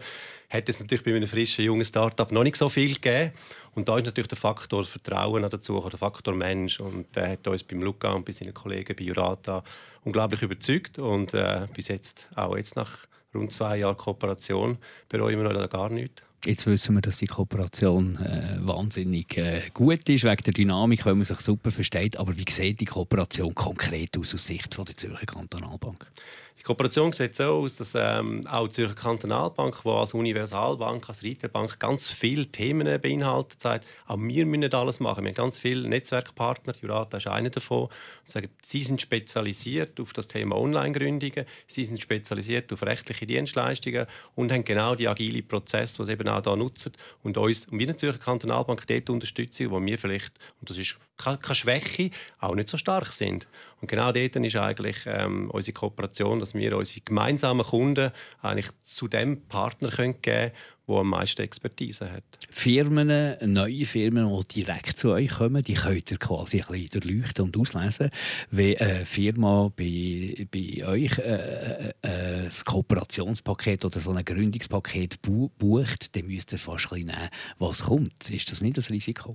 Hat 0.50 0.70
es 0.70 0.80
natürlich 0.80 1.04
bei 1.04 1.16
einem 1.16 1.28
frischen, 1.28 1.66
jungen 1.66 1.86
Start-up 1.86 2.32
noch 2.32 2.44
nicht 2.44 2.56
so 2.56 2.70
viel 2.70 2.94
gegeben. 2.94 3.32
Und 3.78 3.88
da 3.88 3.96
ist 3.96 4.06
natürlich 4.06 4.28
der 4.28 4.40
Faktor 4.40 4.86
Vertrauen 4.86 5.48
dazu, 5.48 5.80
der 5.88 6.00
Faktor 6.00 6.34
Mensch. 6.34 6.80
Und 6.80 7.16
der 7.16 7.34
hat 7.34 7.48
uns 7.48 7.64
beim 7.64 7.84
Luca 7.84 8.12
und 8.12 8.26
bei 8.26 8.32
seinen 8.32 8.56
Kollegen 8.56 8.96
bei 8.96 9.04
Jurata 9.04 9.64
unglaublich 10.04 10.42
überzeugt. 10.42 10.98
Und 10.98 11.36
äh, 11.36 11.68
bis 11.76 11.90
jetzt, 11.90 12.28
auch 12.36 12.58
jetzt 12.58 12.76
nach 12.76 13.06
rund 13.36 13.54
zwei 13.54 13.78
Jahren 13.78 13.96
Kooperation, 13.96 14.80
bereuen 15.10 15.40
wir 15.40 15.54
noch 15.54 15.70
gar 15.70 15.90
nichts. 15.90 16.24
Jetzt 16.44 16.66
wissen 16.66 16.96
wir, 16.96 17.02
dass 17.02 17.18
die 17.18 17.28
Kooperation 17.28 18.18
äh, 18.18 18.58
wahnsinnig 18.62 19.38
äh, 19.38 19.62
gut 19.76 20.10
ist, 20.10 20.24
wegen 20.24 20.44
der 20.44 20.54
Dynamik, 20.54 21.06
weil 21.06 21.14
man 21.14 21.26
sich 21.26 21.40
super 21.40 21.70
versteht. 21.70 22.18
Aber 22.18 22.36
wie 22.36 22.50
sieht 22.50 22.80
die 22.80 22.86
Kooperation 22.86 23.54
konkret 23.54 24.18
aus, 24.18 24.34
aus 24.34 24.48
Sicht 24.48 24.74
von 24.74 24.86
der 24.86 24.98
Zürcher 24.98 25.28
Kantonalbank? 25.28 26.12
Die 26.60 26.64
Kooperation 26.64 27.14
sieht 27.14 27.36
so 27.36 27.44
aus, 27.44 27.76
dass 27.76 27.94
ähm, 27.96 28.46
auch 28.48 28.68
die 28.68 28.74
Zürcher 28.74 28.96
Kantonalbank, 28.96 29.84
die 29.84 29.90
als 29.90 30.14
Universalbank, 30.14 31.08
als 31.08 31.22
Retailbank 31.22 31.80
ganz 31.80 32.12
viele 32.12 32.48
Themen 32.48 33.00
beinhaltet, 33.00 33.62
sagt, 33.62 33.86
auch 34.08 34.18
wir 34.20 34.46
müssen 34.46 34.74
alles 34.74 35.00
machen. 35.00 35.24
Wir 35.24 35.30
haben 35.30 35.36
ganz 35.36 35.60
viele 35.60 35.88
Netzwerkpartner, 35.88 36.74
Jurata 36.82 37.18
ist 37.18 37.28
einer 37.28 37.52
davon, 37.52 37.84
und 37.84 37.92
sagen, 38.30 38.50
sie 38.64 38.84
sind 38.84 39.00
spezialisiert 39.00 40.00
auf 40.00 40.14
das 40.14 40.28
Thema 40.28 40.58
Online-Gründungen, 40.58 41.46
sie 41.68 41.86
sind 41.86 42.02
spezialisiert 42.02 42.74
auf 42.74 42.82
rechtliche 42.82 43.28
Dienstleistungen 43.28 44.08
und 44.36 44.52
haben 44.52 44.64
genau 44.64 44.96
die 44.96 45.08
agile 45.08 45.44
Prozesse, 45.44 45.98
die 46.00 46.06
sie 46.06 46.14
eben 46.14 46.28
auch 46.28 46.44
hier 46.44 46.56
nutzen. 46.56 46.92
Und 47.24 47.38
uns 47.38 47.68
und 47.68 47.74
wir 47.74 47.82
in 47.82 47.88
der 47.88 47.98
Zürcher 47.98 48.20
Kantonalbank 48.20 48.86
dort 48.88 49.10
unterstützen, 49.10 49.70
wo 49.70 49.80
wir 49.80 49.98
vielleicht, 49.98 50.34
und 50.60 50.70
das 50.70 50.78
ist 50.78 50.98
keine 51.18 51.56
Schwäche, 51.56 52.12
auch 52.40 52.56
nicht 52.56 52.70
so 52.70 52.78
stark 52.78 53.08
sind. 53.08 53.48
Und 53.82 53.88
genau 53.88 54.12
dort 54.12 54.36
ist 54.36 54.56
eigentlich 54.56 54.98
ähm, 55.06 55.52
unsere 55.52 55.74
Kooperation, 55.74 56.40
dass 56.40 56.54
wir 56.54 56.76
unsere 56.76 57.02
gemeinsamen 57.02 57.66
Kunden 57.66 58.12
eigentlich 58.42 58.68
zu 58.82 59.08
dem 59.08 59.42
Partner 59.48 59.90
geben 59.90 60.22
können, 60.22 60.52
der 60.88 60.96
am 60.96 61.10
meisten 61.10 61.42
Expertise 61.42 62.12
hat. 62.12 62.24
Firmen, 62.50 63.38
neue 63.42 63.86
Firmen, 63.86 64.32
die 64.50 64.64
direkt 64.64 64.98
zu 64.98 65.12
euch 65.12 65.30
kommen, 65.32 65.64
die 65.64 65.74
könnt 65.74 66.10
ihr 66.12 66.18
quasi 66.18 66.62
ein 66.62 66.68
bisschen 66.68 67.02
durchleuchten 67.02 67.46
und 67.46 67.58
auslesen. 67.58 68.10
Wenn 68.50 68.78
eine 68.78 69.06
Firma 69.06 69.72
bei, 69.76 70.48
bei 70.50 70.88
euch 70.88 71.18
äh, 71.20 71.24
äh, 71.24 71.94
äh 72.02 72.28
ein 72.46 72.52
Kooperationspaket 72.66 73.86
oder 73.86 74.00
so 74.00 74.12
ein 74.12 74.24
Gründungspaket 74.24 75.22
bucht, 75.22 76.16
dann 76.16 76.28
müsst 76.28 76.54
ihr 76.54 76.58
fast 76.58 76.92
ein 76.92 77.02
bisschen 77.02 77.16
nehmen, 77.16 77.30
was 77.60 77.84
kommt. 77.84 78.30
Ist 78.30 78.52
das 78.52 78.62
nicht 78.62 78.78
das 78.78 78.90
Risiko? 78.90 79.34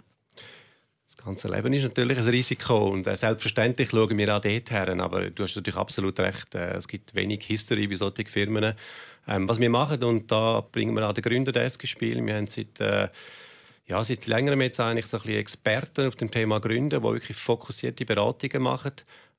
Das 1.14 1.26
ganze 1.26 1.49
Leben 1.49 1.73
ist 1.75 1.83
natürlich 1.83 2.16
ein 2.16 2.28
Risiko 2.28 2.88
und 2.88 3.07
äh, 3.07 3.16
selbstverständlich 3.16 3.90
schauen 3.90 4.16
wir 4.16 4.35
auch 4.35 4.40
dort 4.40 4.71
her. 4.71 4.88
Aber 4.99 5.28
du 5.28 5.42
hast 5.42 5.57
natürlich 5.57 5.76
absolut 5.78 6.19
recht, 6.19 6.54
äh, 6.54 6.75
es 6.76 6.88
gibt 6.88 7.14
wenig 7.14 7.45
History 7.45 7.87
bei 7.87 7.97
solchen 7.97 8.26
Firmen. 8.26 8.73
Ähm, 9.28 9.47
was 9.47 9.61
wir 9.61 9.69
machen, 9.69 10.02
und 10.04 10.33
da 10.33 10.62
bringen 10.73 10.97
wir 10.97 11.07
auch 11.07 11.12
den 11.12 11.23
Gründerdesk 11.23 11.83
ins 11.83 11.90
Spiel. 11.90 12.25
Wir 12.25 12.35
haben 12.35 12.47
seit 12.47 12.81
äh, 12.81 13.09
ja, 13.88 14.02
seit 14.02 14.26
längerem 14.26 14.62
jetzt 14.62 14.81
eigentlich 14.81 15.07
so 15.07 15.19
ein 15.19 15.23
bisschen 15.23 15.38
Experten 15.38 16.07
auf 16.07 16.16
dem 16.16 16.31
Thema 16.31 16.61
Gründen, 16.61 17.02
die 17.02 17.02
wirklich 17.02 17.37
fokussierte 17.37 18.07
Beratungen 18.07 18.62
machen, 18.62 18.92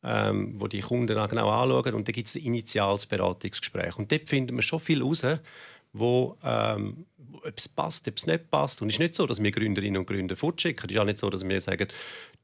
ähm, 0.04 0.54
wo 0.60 0.68
die 0.68 0.82
Kunden 0.82 1.18
auch 1.18 1.30
genau 1.30 1.50
anschauen. 1.50 1.96
Und 1.96 2.08
da 2.08 2.12
gibt 2.12 2.28
es 2.28 2.36
ein 2.36 2.44
initiales 2.44 3.08
Beratungsgespräch. 3.08 3.98
Und 3.98 4.12
dort 4.12 4.30
finden 4.30 4.56
wir 4.56 4.62
schon 4.62 4.80
viel 4.80 5.00
heraus, 5.00 5.26
wo, 5.94 6.38
ähm, 6.44 7.06
ob 7.32 7.58
es 7.58 7.68
passt, 7.68 8.08
ob 8.08 8.18
es 8.18 8.26
nicht 8.26 8.50
passt. 8.50 8.82
Und 8.82 8.90
es 8.90 8.96
ist 8.96 9.00
nicht 9.00 9.16
so, 9.16 9.26
dass 9.26 9.42
wir 9.42 9.52
Gründerinnen 9.52 9.98
und 9.98 10.08
Gründer 10.08 10.36
fortschicken. 10.36 10.88
Es 10.88 10.94
ist 10.94 11.00
auch 11.00 11.06
nicht 11.06 11.20
so, 11.20 11.30
dass 11.30 11.48
wir 11.48 11.60
sagen, 11.62 11.88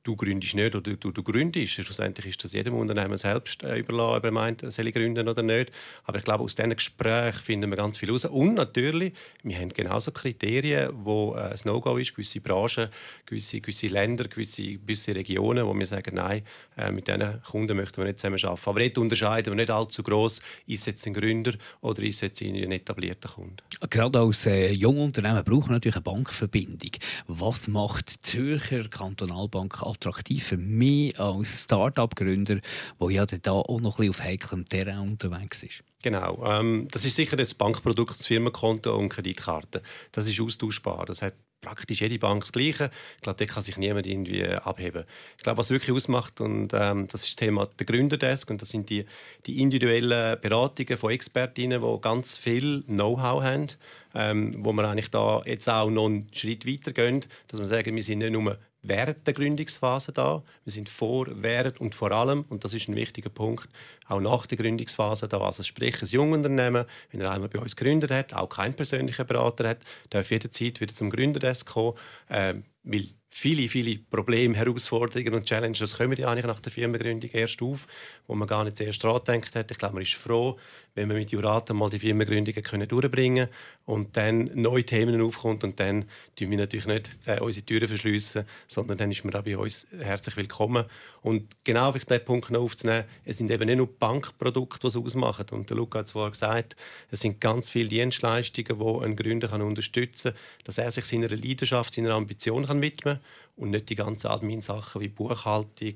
du 0.03 0.15
gründest 0.15 0.55
nicht 0.55 0.75
oder 0.75 0.95
du, 0.95 1.11
du 1.11 1.23
gründest. 1.23 1.73
Schlussendlich 1.73 2.27
ist 2.27 2.43
das 2.43 2.53
jedem 2.53 2.75
Unternehmen 2.75 3.17
selbst 3.17 3.63
äh, 3.63 3.77
überlassen, 3.77 4.17
ob 4.17 4.23
er 4.23 4.31
meint, 4.31 4.71
soll 4.71 4.87
ich 4.87 4.95
gründen 4.95 5.27
oder 5.27 5.43
nicht. 5.43 5.71
Aber 6.05 6.17
ich 6.17 6.23
glaube, 6.23 6.43
aus 6.43 6.55
diesen 6.55 6.75
Gesprächen 6.75 7.39
finden 7.39 7.69
wir 7.69 7.77
ganz 7.77 7.97
viel 7.97 8.07
heraus. 8.07 8.25
Und 8.25 8.55
natürlich, 8.55 9.13
wir 9.43 9.57
haben 9.57 9.69
genauso 9.69 10.11
Kriterien, 10.11 10.91
wo 10.93 11.35
äh, 11.35 11.51
ein 11.51 11.59
No-Go 11.65 11.97
ist, 11.97 12.15
gewisse 12.15 12.41
Branchen, 12.41 12.89
gewisse, 13.25 13.61
gewisse 13.61 13.87
Länder, 13.87 14.25
gewisse, 14.25 14.77
gewisse 14.77 15.13
Regionen, 15.13 15.65
wo 15.65 15.73
wir 15.73 15.85
sagen, 15.85 16.15
nein, 16.15 16.43
äh, 16.77 16.91
mit 16.91 17.07
diesen 17.07 17.41
Kunden 17.43 17.77
möchten 17.77 17.97
wir 17.97 18.05
nicht 18.05 18.19
zusammen 18.19 18.43
arbeiten. 18.43 18.69
Aber 18.69 18.79
dort 18.79 18.97
unterscheiden 18.97 19.55
nicht 19.55 19.71
allzu 19.71 20.03
gross, 20.03 20.41
ist 20.65 20.87
jetzt 20.87 21.05
ein 21.05 21.13
Gründer 21.13 21.53
oder 21.81 22.01
ist 22.03 22.21
jetzt 22.21 22.41
ein 22.41 22.71
etablierter 22.71 23.29
Kunde. 23.29 23.63
Gerade 23.89 24.19
als 24.19 24.45
äh, 24.45 24.68
Jungunternehmen 24.73 25.43
brauchen 25.43 25.69
wir 25.69 25.73
natürlich 25.73 25.95
eine 25.95 26.03
Bankverbindung. 26.03 26.91
Was 27.27 27.67
macht 27.67 28.15
die 28.15 28.19
Zürcher 28.19 28.87
Kantonalbank 28.87 29.81
attraktiv 29.81 30.43
für 30.43 30.57
mich 30.57 31.19
als 31.19 31.63
Start-up-Gründer, 31.63 32.59
der 32.99 33.09
ja 33.11 33.25
da 33.25 33.51
auch 33.51 33.81
noch 33.81 33.99
ein 33.99 34.09
auf 34.09 34.21
heiklem 34.21 34.67
Terrain 34.67 34.99
unterwegs 34.99 35.63
ist? 35.63 35.83
Genau. 36.01 36.43
Ähm, 36.45 36.87
das 36.91 37.05
ist 37.05 37.15
sicher 37.15 37.35
das 37.35 37.53
Bankprodukt, 37.53 38.19
das 38.19 38.27
Firmenkonto 38.27 38.95
und 38.95 39.09
Kreditkarte. 39.09 39.81
Das 40.11 40.27
ist 40.27 40.39
austauschbar. 40.39 41.05
Das 41.05 41.21
hat 41.21 41.33
praktisch 41.61 42.01
jede 42.01 42.19
Bank 42.19 42.41
das 42.41 42.51
Gleiche. 42.51 42.89
Ich 43.17 43.21
glaube, 43.21 43.37
da 43.37 43.51
kann 43.51 43.63
sich 43.63 43.77
niemand 43.77 44.05
irgendwie 44.05 44.45
abheben. 44.45 45.03
Ich 45.37 45.43
glaube, 45.43 45.57
was 45.57 45.69
wirklich 45.69 45.95
ausmacht, 45.95 46.41
und 46.41 46.73
ähm, 46.73 47.07
das 47.07 47.21
ist 47.21 47.29
das 47.29 47.35
Thema 47.35 47.67
der 47.77 47.85
Gründerdesk, 47.85 48.49
und 48.49 48.61
das 48.61 48.69
sind 48.69 48.89
die, 48.89 49.05
die 49.45 49.61
individuellen 49.61 50.39
Beratungen 50.39 50.97
von 50.97 51.11
Expertinnen, 51.11 51.81
die 51.81 52.01
ganz 52.01 52.37
viel 52.37 52.83
Know-how 52.83 53.43
haben, 53.43 53.67
ähm, 54.15 54.55
wo 54.59 54.73
wir 54.73 54.87
eigentlich 54.87 55.11
da 55.11 55.41
jetzt 55.45 55.69
auch 55.69 55.89
noch 55.89 56.05
einen 56.05 56.29
Schritt 56.33 56.65
weiter 56.65 56.91
gehen, 56.91 57.21
dass 57.47 57.59
wir 57.59 57.65
sagen, 57.65 57.95
wir 57.95 58.03
sind 58.03 58.19
nicht 58.19 58.31
nur 58.31 58.57
während 58.81 59.25
der 59.27 59.33
Gründungsphase 59.33 60.11
da. 60.11 60.43
Wir 60.63 60.73
sind 60.73 60.89
vor, 60.89 61.27
während 61.31 61.81
und 61.81 61.95
vor 61.95 62.11
allem, 62.11 62.45
und 62.49 62.63
das 62.63 62.73
ist 62.73 62.87
ein 62.87 62.95
wichtiger 62.95 63.29
Punkt, 63.29 63.69
auch 64.07 64.19
nach 64.19 64.45
der 64.45 64.57
Gründungsphase 64.57 65.27
da. 65.27 65.39
Also 65.39 65.63
sprich, 65.63 66.01
ein 66.01 66.07
Jungunternehmen, 66.07 66.85
wenn 67.11 67.21
er 67.21 67.31
einmal 67.31 67.49
bei 67.49 67.59
uns 67.59 67.75
gegründet 67.75 68.11
hat, 68.11 68.33
auch 68.33 68.49
keinen 68.49 68.73
persönlichen 68.73 69.25
Berater 69.25 69.67
hat, 69.69 69.79
darf 70.09 70.31
jederzeit 70.31 70.79
wieder 70.81 70.93
zum 70.93 71.09
Gründerdesk 71.09 71.67
kommen, 71.67 71.97
äh, 72.29 72.55
weil 72.83 73.07
viele, 73.29 73.69
viele 73.69 73.99
Probleme, 73.99 74.55
Herausforderungen 74.57 75.33
und 75.35 75.45
Challenges 75.45 75.97
kommen 75.97 76.17
ja 76.17 76.29
eigentlich 76.29 76.45
nach 76.45 76.59
der 76.59 76.71
Firmengründung 76.71 77.29
erst 77.31 77.61
auf, 77.61 77.87
wo 78.27 78.35
man 78.35 78.47
gar 78.47 78.63
nicht 78.63 78.77
zuerst 78.77 79.03
dran 79.03 79.21
gedacht 79.23 79.55
hat. 79.55 79.71
Ich 79.71 79.77
glaube, 79.77 79.93
man 79.95 80.03
ist 80.03 80.15
froh, 80.15 80.57
wenn 80.95 81.07
wir 81.07 81.15
mit 81.15 81.31
Juraten 81.31 81.77
mal 81.77 81.89
die 81.89 81.99
Firmengründungen 81.99 82.63
können 82.63 82.87
durchbringen 82.87 83.47
und 83.85 84.17
dann 84.17 84.49
neue 84.55 84.83
Themen 84.83 85.21
aufkommt 85.21 85.63
und 85.63 85.79
dann 85.79 86.05
tun 86.35 86.49
wir 86.49 86.57
natürlich 86.57 86.87
nicht 86.87 87.15
äh, 87.25 87.39
unsere 87.39 87.65
Türen 87.65 87.87
verschließen, 87.87 88.45
sondern 88.67 88.97
dann 88.97 89.11
ist 89.11 89.23
man 89.23 89.33
auch 89.35 89.43
bei 89.43 89.57
uns 89.57 89.87
herzlich 89.97 90.35
willkommen. 90.35 90.85
Und 91.21 91.63
genau 91.63 91.89
auf 91.89 92.03
diesen 92.03 92.25
Punkt 92.25 92.49
noch 92.49 92.61
aufzunehmen, 92.61 93.05
es 93.25 93.37
sind 93.37 93.51
eben 93.51 93.65
nicht 93.65 93.77
nur 93.77 93.87
Bankprodukte, 93.87 94.79
die 94.81 94.87
es 94.87 94.97
ausmachen. 94.97 95.45
Und 95.51 95.69
der 95.69 95.77
Luca 95.77 95.99
hat 95.99 96.07
es 96.07 96.11
vorher 96.11 96.31
gesagt, 96.31 96.75
es 97.11 97.21
sind 97.21 97.39
ganz 97.39 97.69
viele 97.69 97.89
Dienstleistungen, 97.89 98.79
die 98.79 99.05
ein 99.05 99.15
Gründer 99.15 99.47
kann 99.47 99.61
unterstützen 99.61 100.33
kann, 100.33 100.41
dass 100.65 100.77
er 100.77 100.91
sich 100.91 101.05
seiner 101.05 101.29
Leidenschaft, 101.29 101.93
seiner 101.93 102.15
Ambition 102.15 102.65
kann 102.65 102.81
widmen 102.81 103.18
und 103.55 103.71
nicht 103.71 103.89
die 103.89 103.95
ganzen 103.95 104.27
Admin-Sachen 104.27 105.01
wie 105.01 105.09
Buchhaltung, 105.09 105.95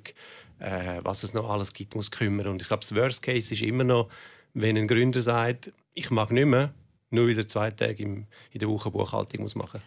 äh, 0.60 1.00
was 1.01 1.24
es 1.24 1.34
noch 1.34 1.50
alles 1.50 1.74
gibt, 1.74 1.96
muss 1.96 2.12
kümmern. 2.12 2.48
Und 2.48 2.62
ich 2.62 2.68
glaube, 2.68 2.82
das 2.82 2.96
Worst 2.96 3.24
Case 3.24 3.53
ist 3.53 3.62
immer 3.62 3.84
noch, 3.84 4.10
wenn 4.53 4.77
ein 4.77 4.88
Gründer 4.88 5.22
sagt, 5.22 5.72
ich 5.94 6.12
mag 6.12 6.32
nicht 6.32 6.46
mehr, 6.46 6.74
nur 7.10 7.27
wieder 7.27 7.48
zwei 7.48 7.70
Tage 7.72 8.03
in 8.03 8.27
der 8.53 8.68
Woche 8.68 8.89
Buchhaltung 8.89 9.44
muss 9.44 9.56
machen 9.56 9.82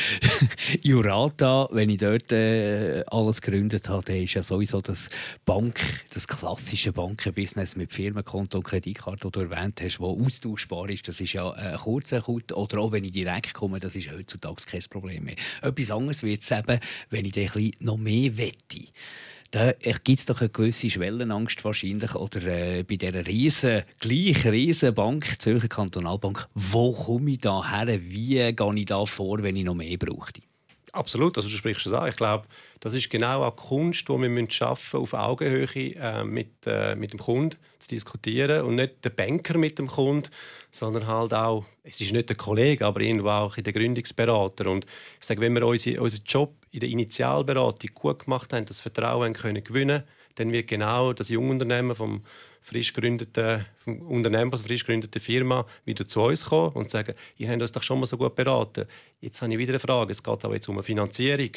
Jurata, 0.82 1.68
wenn 1.72 1.90
ich 1.90 1.98
dort 1.98 2.32
äh, 2.32 3.04
alles 3.08 3.40
gegründet 3.40 3.88
habe, 3.88 4.16
ist 4.16 4.34
ja 4.34 4.42
sowieso 4.42 4.80
das 4.80 5.10
Bank, 5.44 5.80
das 6.12 6.26
klassische 6.26 6.92
Bankenbusiness 6.92 7.76
mit 7.76 7.92
Firmenkonto 7.92 8.58
und 8.58 8.64
Kreditkarte, 8.64 9.30
das 9.30 9.32
du 9.32 9.40
erwähnt 9.40 9.80
hast, 9.82 10.00
wo 10.00 10.18
austauschbar 10.22 10.88
ist. 10.90 11.08
Das 11.08 11.20
ist 11.20 11.32
ja 11.32 11.50
ein 11.50 11.76
kurzer 11.76 12.22
Kut 12.22 12.52
oder 12.52 12.78
auch 12.78 12.92
wenn 12.92 13.04
ich 13.04 13.12
direkt 13.12 13.54
komme, 13.54 13.80
das 13.80 13.94
ist 13.96 14.10
heutzutage 14.10 14.62
kein 14.66 14.82
Problem 14.88 15.24
mehr. 15.24 15.36
Etwas 15.60 15.90
anderes 15.90 16.22
wird 16.22 16.42
es 16.42 16.50
eben, 16.50 16.78
wenn 17.10 17.24
ich 17.24 17.80
noch 17.80 17.96
mehr 17.96 18.36
wette 18.36 18.84
da 19.50 19.72
gibt 19.72 20.18
es 20.18 20.24
doch 20.24 20.40
eine 20.40 20.48
gewisse 20.48 20.88
Schwellenangst 20.88 21.62
wahrscheinlich. 21.62 22.14
Oder 22.14 22.42
äh, 22.46 22.84
bei 22.84 22.96
dieser 22.96 23.26
riesen, 23.26 23.82
gleich 24.00 24.46
riesen 24.46 24.94
Bank, 24.94 25.42
Zürcher 25.42 25.68
Kantonalbank, 25.68 26.48
wo 26.54 26.90
komme 26.92 27.32
ich 27.32 27.40
da 27.40 27.62
her? 27.70 28.00
Wie 28.00 28.50
gehe 28.50 28.74
ich 28.76 28.84
da 28.86 29.04
vor, 29.04 29.42
wenn 29.42 29.56
ich 29.56 29.64
noch 29.64 29.74
mehr 29.74 29.98
brauche? 29.98 30.32
Absolut, 30.94 31.38
also 31.38 31.48
du 31.48 31.56
sprichst 31.56 31.86
es 31.86 31.92
an. 31.94 32.06
Ich 32.10 32.16
glaube, 32.16 32.46
das 32.80 32.92
ist 32.92 33.08
genau 33.08 33.42
auch 33.44 33.56
die 33.56 33.62
Kunst, 33.62 34.08
die 34.10 34.12
wir 34.12 34.50
schaffen 34.50 35.00
auf 35.00 35.14
Augenhöhe 35.14 35.66
äh, 35.74 36.22
mit, 36.22 36.50
äh, 36.66 36.94
mit 36.94 37.14
dem 37.14 37.18
Kunden 37.18 37.56
zu 37.78 37.88
diskutieren 37.88 38.62
und 38.66 38.74
nicht 38.74 39.02
der 39.02 39.08
Banker 39.08 39.56
mit 39.56 39.78
dem 39.78 39.86
Kunden, 39.86 40.28
sondern 40.70 41.06
halt 41.06 41.32
auch, 41.32 41.64
es 41.82 41.98
ist 42.02 42.12
nicht 42.12 42.28
der 42.28 42.36
Kollege, 42.36 42.84
aber 42.84 43.00
irgendwo 43.00 43.30
auch 43.30 43.56
der 43.56 43.72
Gründungsberater. 43.72 44.70
Und 44.70 44.84
ich 45.18 45.26
sage, 45.26 45.40
wenn 45.40 45.54
wir 45.54 45.66
unseren 45.66 45.98
unsere 45.98 46.22
Job 46.24 46.54
in 46.72 46.80
der 46.80 46.90
Initialberatung 46.90 47.90
gut 47.94 48.24
gemacht 48.24 48.52
haben, 48.52 48.66
das 48.66 48.80
Vertrauen 48.80 49.32
können 49.32 49.64
gewinnen, 49.64 50.02
dann 50.34 50.52
wird 50.52 50.68
genau 50.68 51.14
das 51.14 51.30
Jungunternehmen 51.30 51.96
vom 51.96 52.22
frisch 52.62 52.92
gegründeten 52.92 53.64
Unternehmen, 53.84 54.50
von 54.50 54.60
frisch 54.60 54.84
gegründeten 54.84 55.20
Firma 55.20 55.66
wieder 55.84 56.06
zu 56.06 56.22
uns 56.22 56.46
kommen 56.46 56.72
und 56.74 56.90
sagen, 56.90 57.14
ihr 57.36 57.50
habt 57.50 57.60
uns 57.60 57.72
doch 57.72 57.82
schon 57.82 58.00
mal 58.00 58.06
so 58.06 58.16
gut 58.16 58.34
beraten. 58.34 58.86
Jetzt 59.20 59.42
habe 59.42 59.52
ich 59.52 59.58
wieder 59.58 59.72
eine 59.72 59.78
Frage. 59.80 60.12
Es 60.12 60.22
geht 60.22 60.44
auch 60.44 60.52
jetzt 60.52 60.68
um 60.68 60.76
eine 60.76 60.82
Finanzierung. 60.82 61.50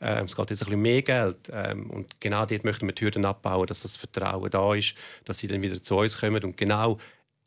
Ähm, 0.00 0.24
es 0.26 0.36
geht 0.36 0.50
jetzt 0.50 0.62
ein 0.62 0.66
bisschen 0.66 0.82
mehr 0.82 1.02
Geld. 1.02 1.50
Ähm, 1.52 1.90
und 1.90 2.20
genau 2.20 2.46
dort 2.46 2.64
möchten 2.64 2.86
wir 2.86 2.94
die 2.94 3.04
Hürden 3.04 3.24
abbauen, 3.24 3.66
dass 3.66 3.82
das 3.82 3.96
Vertrauen 3.96 4.50
da 4.50 4.74
ist, 4.74 4.94
dass 5.24 5.38
sie 5.38 5.48
dann 5.48 5.62
wieder 5.62 5.82
zu 5.82 5.96
uns 5.96 6.18
kommen 6.18 6.42
und 6.44 6.56
genau 6.56 6.98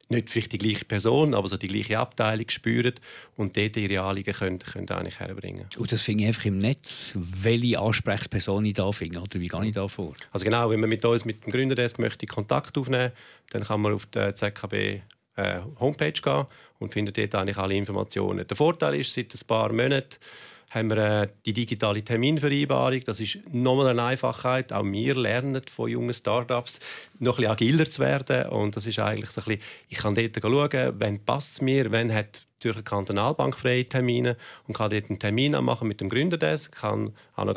nicht 0.10 0.30
vielleicht 0.30 0.52
die 0.52 0.58
gleiche 0.58 0.86
Person, 0.86 1.34
aber 1.34 1.48
so 1.48 1.58
die 1.58 1.68
gleiche 1.68 1.98
Abteilung 1.98 2.50
spüren 2.50 2.94
und 3.36 3.58
dort 3.58 3.76
ihre 3.78 4.02
Anliegen 4.02 4.34
können, 4.34 4.60
können 4.60 4.90
eigentlich 4.90 5.20
herbringen. 5.20 5.66
Und 5.78 5.92
das 5.92 6.02
finde 6.02 6.24
ich 6.24 6.28
einfach 6.28 6.46
im 6.46 6.58
Netz, 6.58 7.14
welche 7.16 7.80
Ansprechperson 7.80 8.66
ich 8.66 8.74
da 8.74 8.92
finde, 8.92 9.20
oder 9.20 9.40
wie 9.40 9.48
gehe 9.48 9.66
ich 9.66 9.74
da 9.74 9.88
vor? 9.88 10.14
Also 10.32 10.46
genau, 10.46 10.70
wenn 10.70 10.80
man 10.80 10.90
mit 10.90 11.04
uns, 11.06 11.26
mit 11.26 11.46
dem 11.46 11.52
Gründerdesk 11.52 12.00
möchte 12.00 12.26
Kontakt 12.28 12.78
aufnehmen, 12.78 13.12
dann 13.50 13.64
kann 13.64 13.82
man 13.82 13.94
auf 13.94 14.06
der 14.08 14.36
ZKB 14.36 15.02
äh, 15.38 15.60
Homepage 15.80 16.12
gehen 16.12 16.46
und 16.80 16.94
findet 16.94 17.18
dort 17.18 17.36
eigentlich 17.36 17.58
alle 17.58 17.76
Informationen. 17.76 18.48
Der 18.48 18.58
Vorteil 18.58 18.96
ist, 18.96 19.14
seit 19.14 19.34
ein 19.34 19.48
paar 19.48 19.72
Monaten 19.72 20.18
haben 20.70 20.90
wir 20.90 20.98
äh, 20.98 21.28
die 21.46 21.54
digitale 21.54 22.04
Terminvereinbarung. 22.04 23.02
Das 23.06 23.20
ist 23.20 23.40
nochmal 23.52 23.88
eine 23.88 24.04
Einfachheit. 24.04 24.74
Auch 24.74 24.84
wir 24.86 25.16
lernen 25.16 25.62
von 25.74 25.90
jungen 25.90 26.14
Startups, 26.14 26.80
noch 27.20 27.34
ein 27.34 27.38
bisschen 27.38 27.52
agiler 27.52 27.86
zu 27.86 28.02
werden. 28.02 28.50
Und 28.50 28.76
das 28.76 28.86
ist 28.86 29.00
eigentlich 29.00 29.32
so 29.32 29.42
ein 29.42 29.46
bisschen, 29.46 29.62
ich 29.90 29.98
kann 29.98 30.16
dort 30.16 30.40
schauen, 30.42 30.94
wann 31.00 31.20
passt 31.20 31.54
es 31.54 31.62
mir, 31.62 31.92
wann 31.92 32.14
hat 32.14 32.46
die 32.56 32.60
Zürcher 32.62 32.84
Kantonalbank 32.84 33.56
freie 33.56 33.86
Termine 33.86 34.38
und 34.68 34.76
kann 34.76 34.90
dort 34.90 35.10
einen 35.10 35.20
Termin 35.20 35.52
machen 35.52 35.88
mit 35.88 36.00
dem 36.02 36.10
Gründerdesk, 36.10 36.76
kann 36.76 37.14
auch 37.36 37.46
noch 37.46 37.54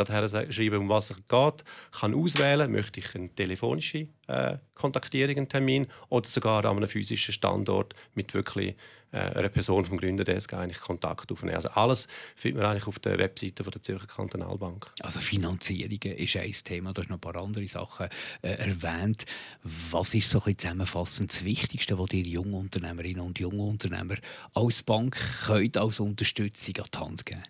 schreiben, 0.51 0.77
um 0.77 0.89
was 0.89 1.11
es 1.11 1.17
geht, 1.17 1.65
kann 1.93 2.15
auswählen, 2.15 2.71
möchte 2.71 3.01
ich 3.01 3.15
eine 3.15 3.29
telefonische 3.29 4.09
äh, 4.27 4.57
Kontaktierung, 4.75 5.47
einen 5.53 5.87
oder 6.09 6.29
sogar 6.29 6.65
an 6.65 6.77
einem 6.77 6.89
physischen 6.89 7.33
Standort 7.33 7.95
mit 8.15 8.35
wirklich 8.35 8.75
einer 9.13 9.49
Person 9.49 9.85
vom 9.85 9.97
Gründerdesk 9.97 10.53
eigentlich 10.55 10.81
Kontakt 10.81 11.33
aufnehmen. 11.33 11.55
Also 11.55 11.71
alles 11.71 12.09
findet 12.37 12.63
man 12.63 12.71
eigentlich 12.71 12.87
auf 12.87 12.99
der 12.99 13.19
Webseite 13.19 13.65
von 13.65 13.71
der 13.71 13.83
Zürcher 13.83 14.07
Kantonalbank. 14.07 14.91
Also 15.01 15.21
Finanzierungen 15.21 16.19
ist 16.19 16.37
ein 16.37 16.53
Thema, 16.53 16.93
du 16.93 17.03
hast 17.03 17.09
noch 17.09 17.17
ein 17.17 17.21
paar 17.21 17.37
andere 17.37 17.67
Sachen 17.67 18.09
äh, 18.43 18.49
erwähnt. 18.49 19.25
Was 19.63 20.15
ist 20.15 20.29
so 20.29 20.43
ein 20.45 20.59
zusammenfassend 20.59 21.33
das 21.33 21.45
Wichtigste, 21.45 21.99
was 21.99 22.09
die 22.09 22.23
Jungunternehmerinnen 22.23 23.23
und 23.23 23.39
Jungunternehmer 23.39 24.17
als 24.55 24.83
Bank 24.83 25.17
können, 25.47 25.77
als 25.77 26.01
Unterstützung 26.01 26.77
an 26.77 26.89
die 26.93 26.99
Hand 26.99 27.27
geben 27.27 27.43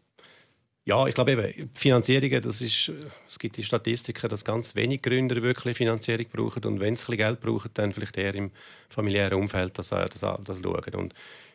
ja, 0.89 1.07
ich 1.07 1.15
glaube 1.15 1.33
eben, 1.33 1.71
Finanzierungen, 1.75 2.41
das 2.41 2.63
ist, 2.63 2.91
es 3.29 3.39
gibt 3.39 3.59
die 3.59 3.65
Statistiken, 3.65 4.27
dass 4.31 4.43
ganz 4.43 4.75
wenig 4.75 5.03
Gründer 5.03 5.43
wirklich 5.43 5.77
Finanzierung 5.77 6.25
brauchen 6.33 6.65
und 6.65 6.81
wenn 6.81 6.97
sie 6.97 7.15
Geld 7.15 7.41
brauchen, 7.41 7.71
dann 7.75 7.93
vielleicht 7.93 8.17
eher 8.17 8.35
im 8.35 8.51
familiären 8.89 9.39
Umfeld 9.39 9.77
das, 9.79 9.91
das, 9.91 10.19
das 10.19 10.61
schauen. 10.63 10.95
Und 10.95 11.13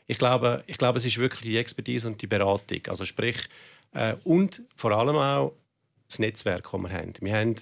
ich 0.07 0.17
glaube, 0.17 0.63
ich 0.67 0.77
glaube, 0.77 0.97
es 0.97 1.05
ist 1.05 1.17
wirklich 1.17 1.41
die 1.41 1.57
Expertise 1.57 2.07
und 2.07 2.21
die 2.21 2.27
Beratung. 2.27 2.81
Also 2.87 3.05
sprich, 3.05 3.37
äh, 3.93 4.15
und 4.23 4.61
vor 4.75 4.91
allem 4.91 5.15
auch 5.15 5.53
das 6.07 6.19
Netzwerk, 6.19 6.69
das 6.71 6.81
wir 6.81 6.91
haben. 6.91 7.13
Wir 7.19 7.35
haben 7.35 7.55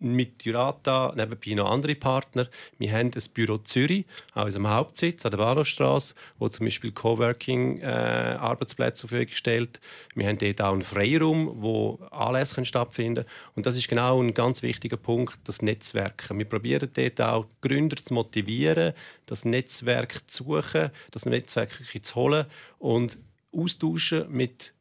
mit 0.00 0.44
Jurata 0.44 1.12
nebenbei 1.16 1.54
noch 1.54 1.70
andere 1.70 1.94
Partner. 1.94 2.48
Wir 2.78 2.92
haben 2.92 3.10
ein 3.14 3.22
Büro 3.34 3.58
Zürich, 3.58 4.06
auch 4.34 4.44
unserem 4.44 4.68
Hauptsitz 4.68 5.24
an 5.24 5.32
der 5.32 5.38
Bahnhofstrasse, 5.38 6.14
wo 6.38 6.48
zum 6.48 6.66
Beispiel 6.66 6.92
Coworking-Arbeitsplätze 6.92 8.92
äh, 8.92 8.94
zur 8.94 9.08
Verfügung 9.08 9.34
stellt. 9.34 9.80
Wir 10.14 10.28
haben 10.28 10.38
dort 10.38 10.60
auch 10.60 10.72
einen 10.72 10.82
Freiraum, 10.82 11.52
wo 11.56 11.98
Anlässe 12.10 12.64
stattfinden 12.64 13.24
können. 13.24 13.36
Und 13.56 13.66
das 13.66 13.76
ist 13.76 13.88
genau 13.88 14.22
ein 14.22 14.34
ganz 14.34 14.62
wichtiger 14.62 14.96
Punkt, 14.96 15.38
das 15.44 15.62
Netzwerken. 15.62 16.38
Wir 16.38 16.46
probieren 16.46 16.90
dort 16.92 17.20
auch 17.20 17.46
Gründer 17.60 17.96
zu 17.96 18.14
motivieren, 18.14 18.94
das 19.26 19.44
Netzwerk 19.44 20.30
zu 20.30 20.44
suchen, 20.44 20.90
das 21.10 21.26
Netzwerk 21.26 21.82
zu 22.02 22.14
holen 22.14 22.46
und 22.78 23.18
austauschen 23.52 24.30
mit 24.30 24.74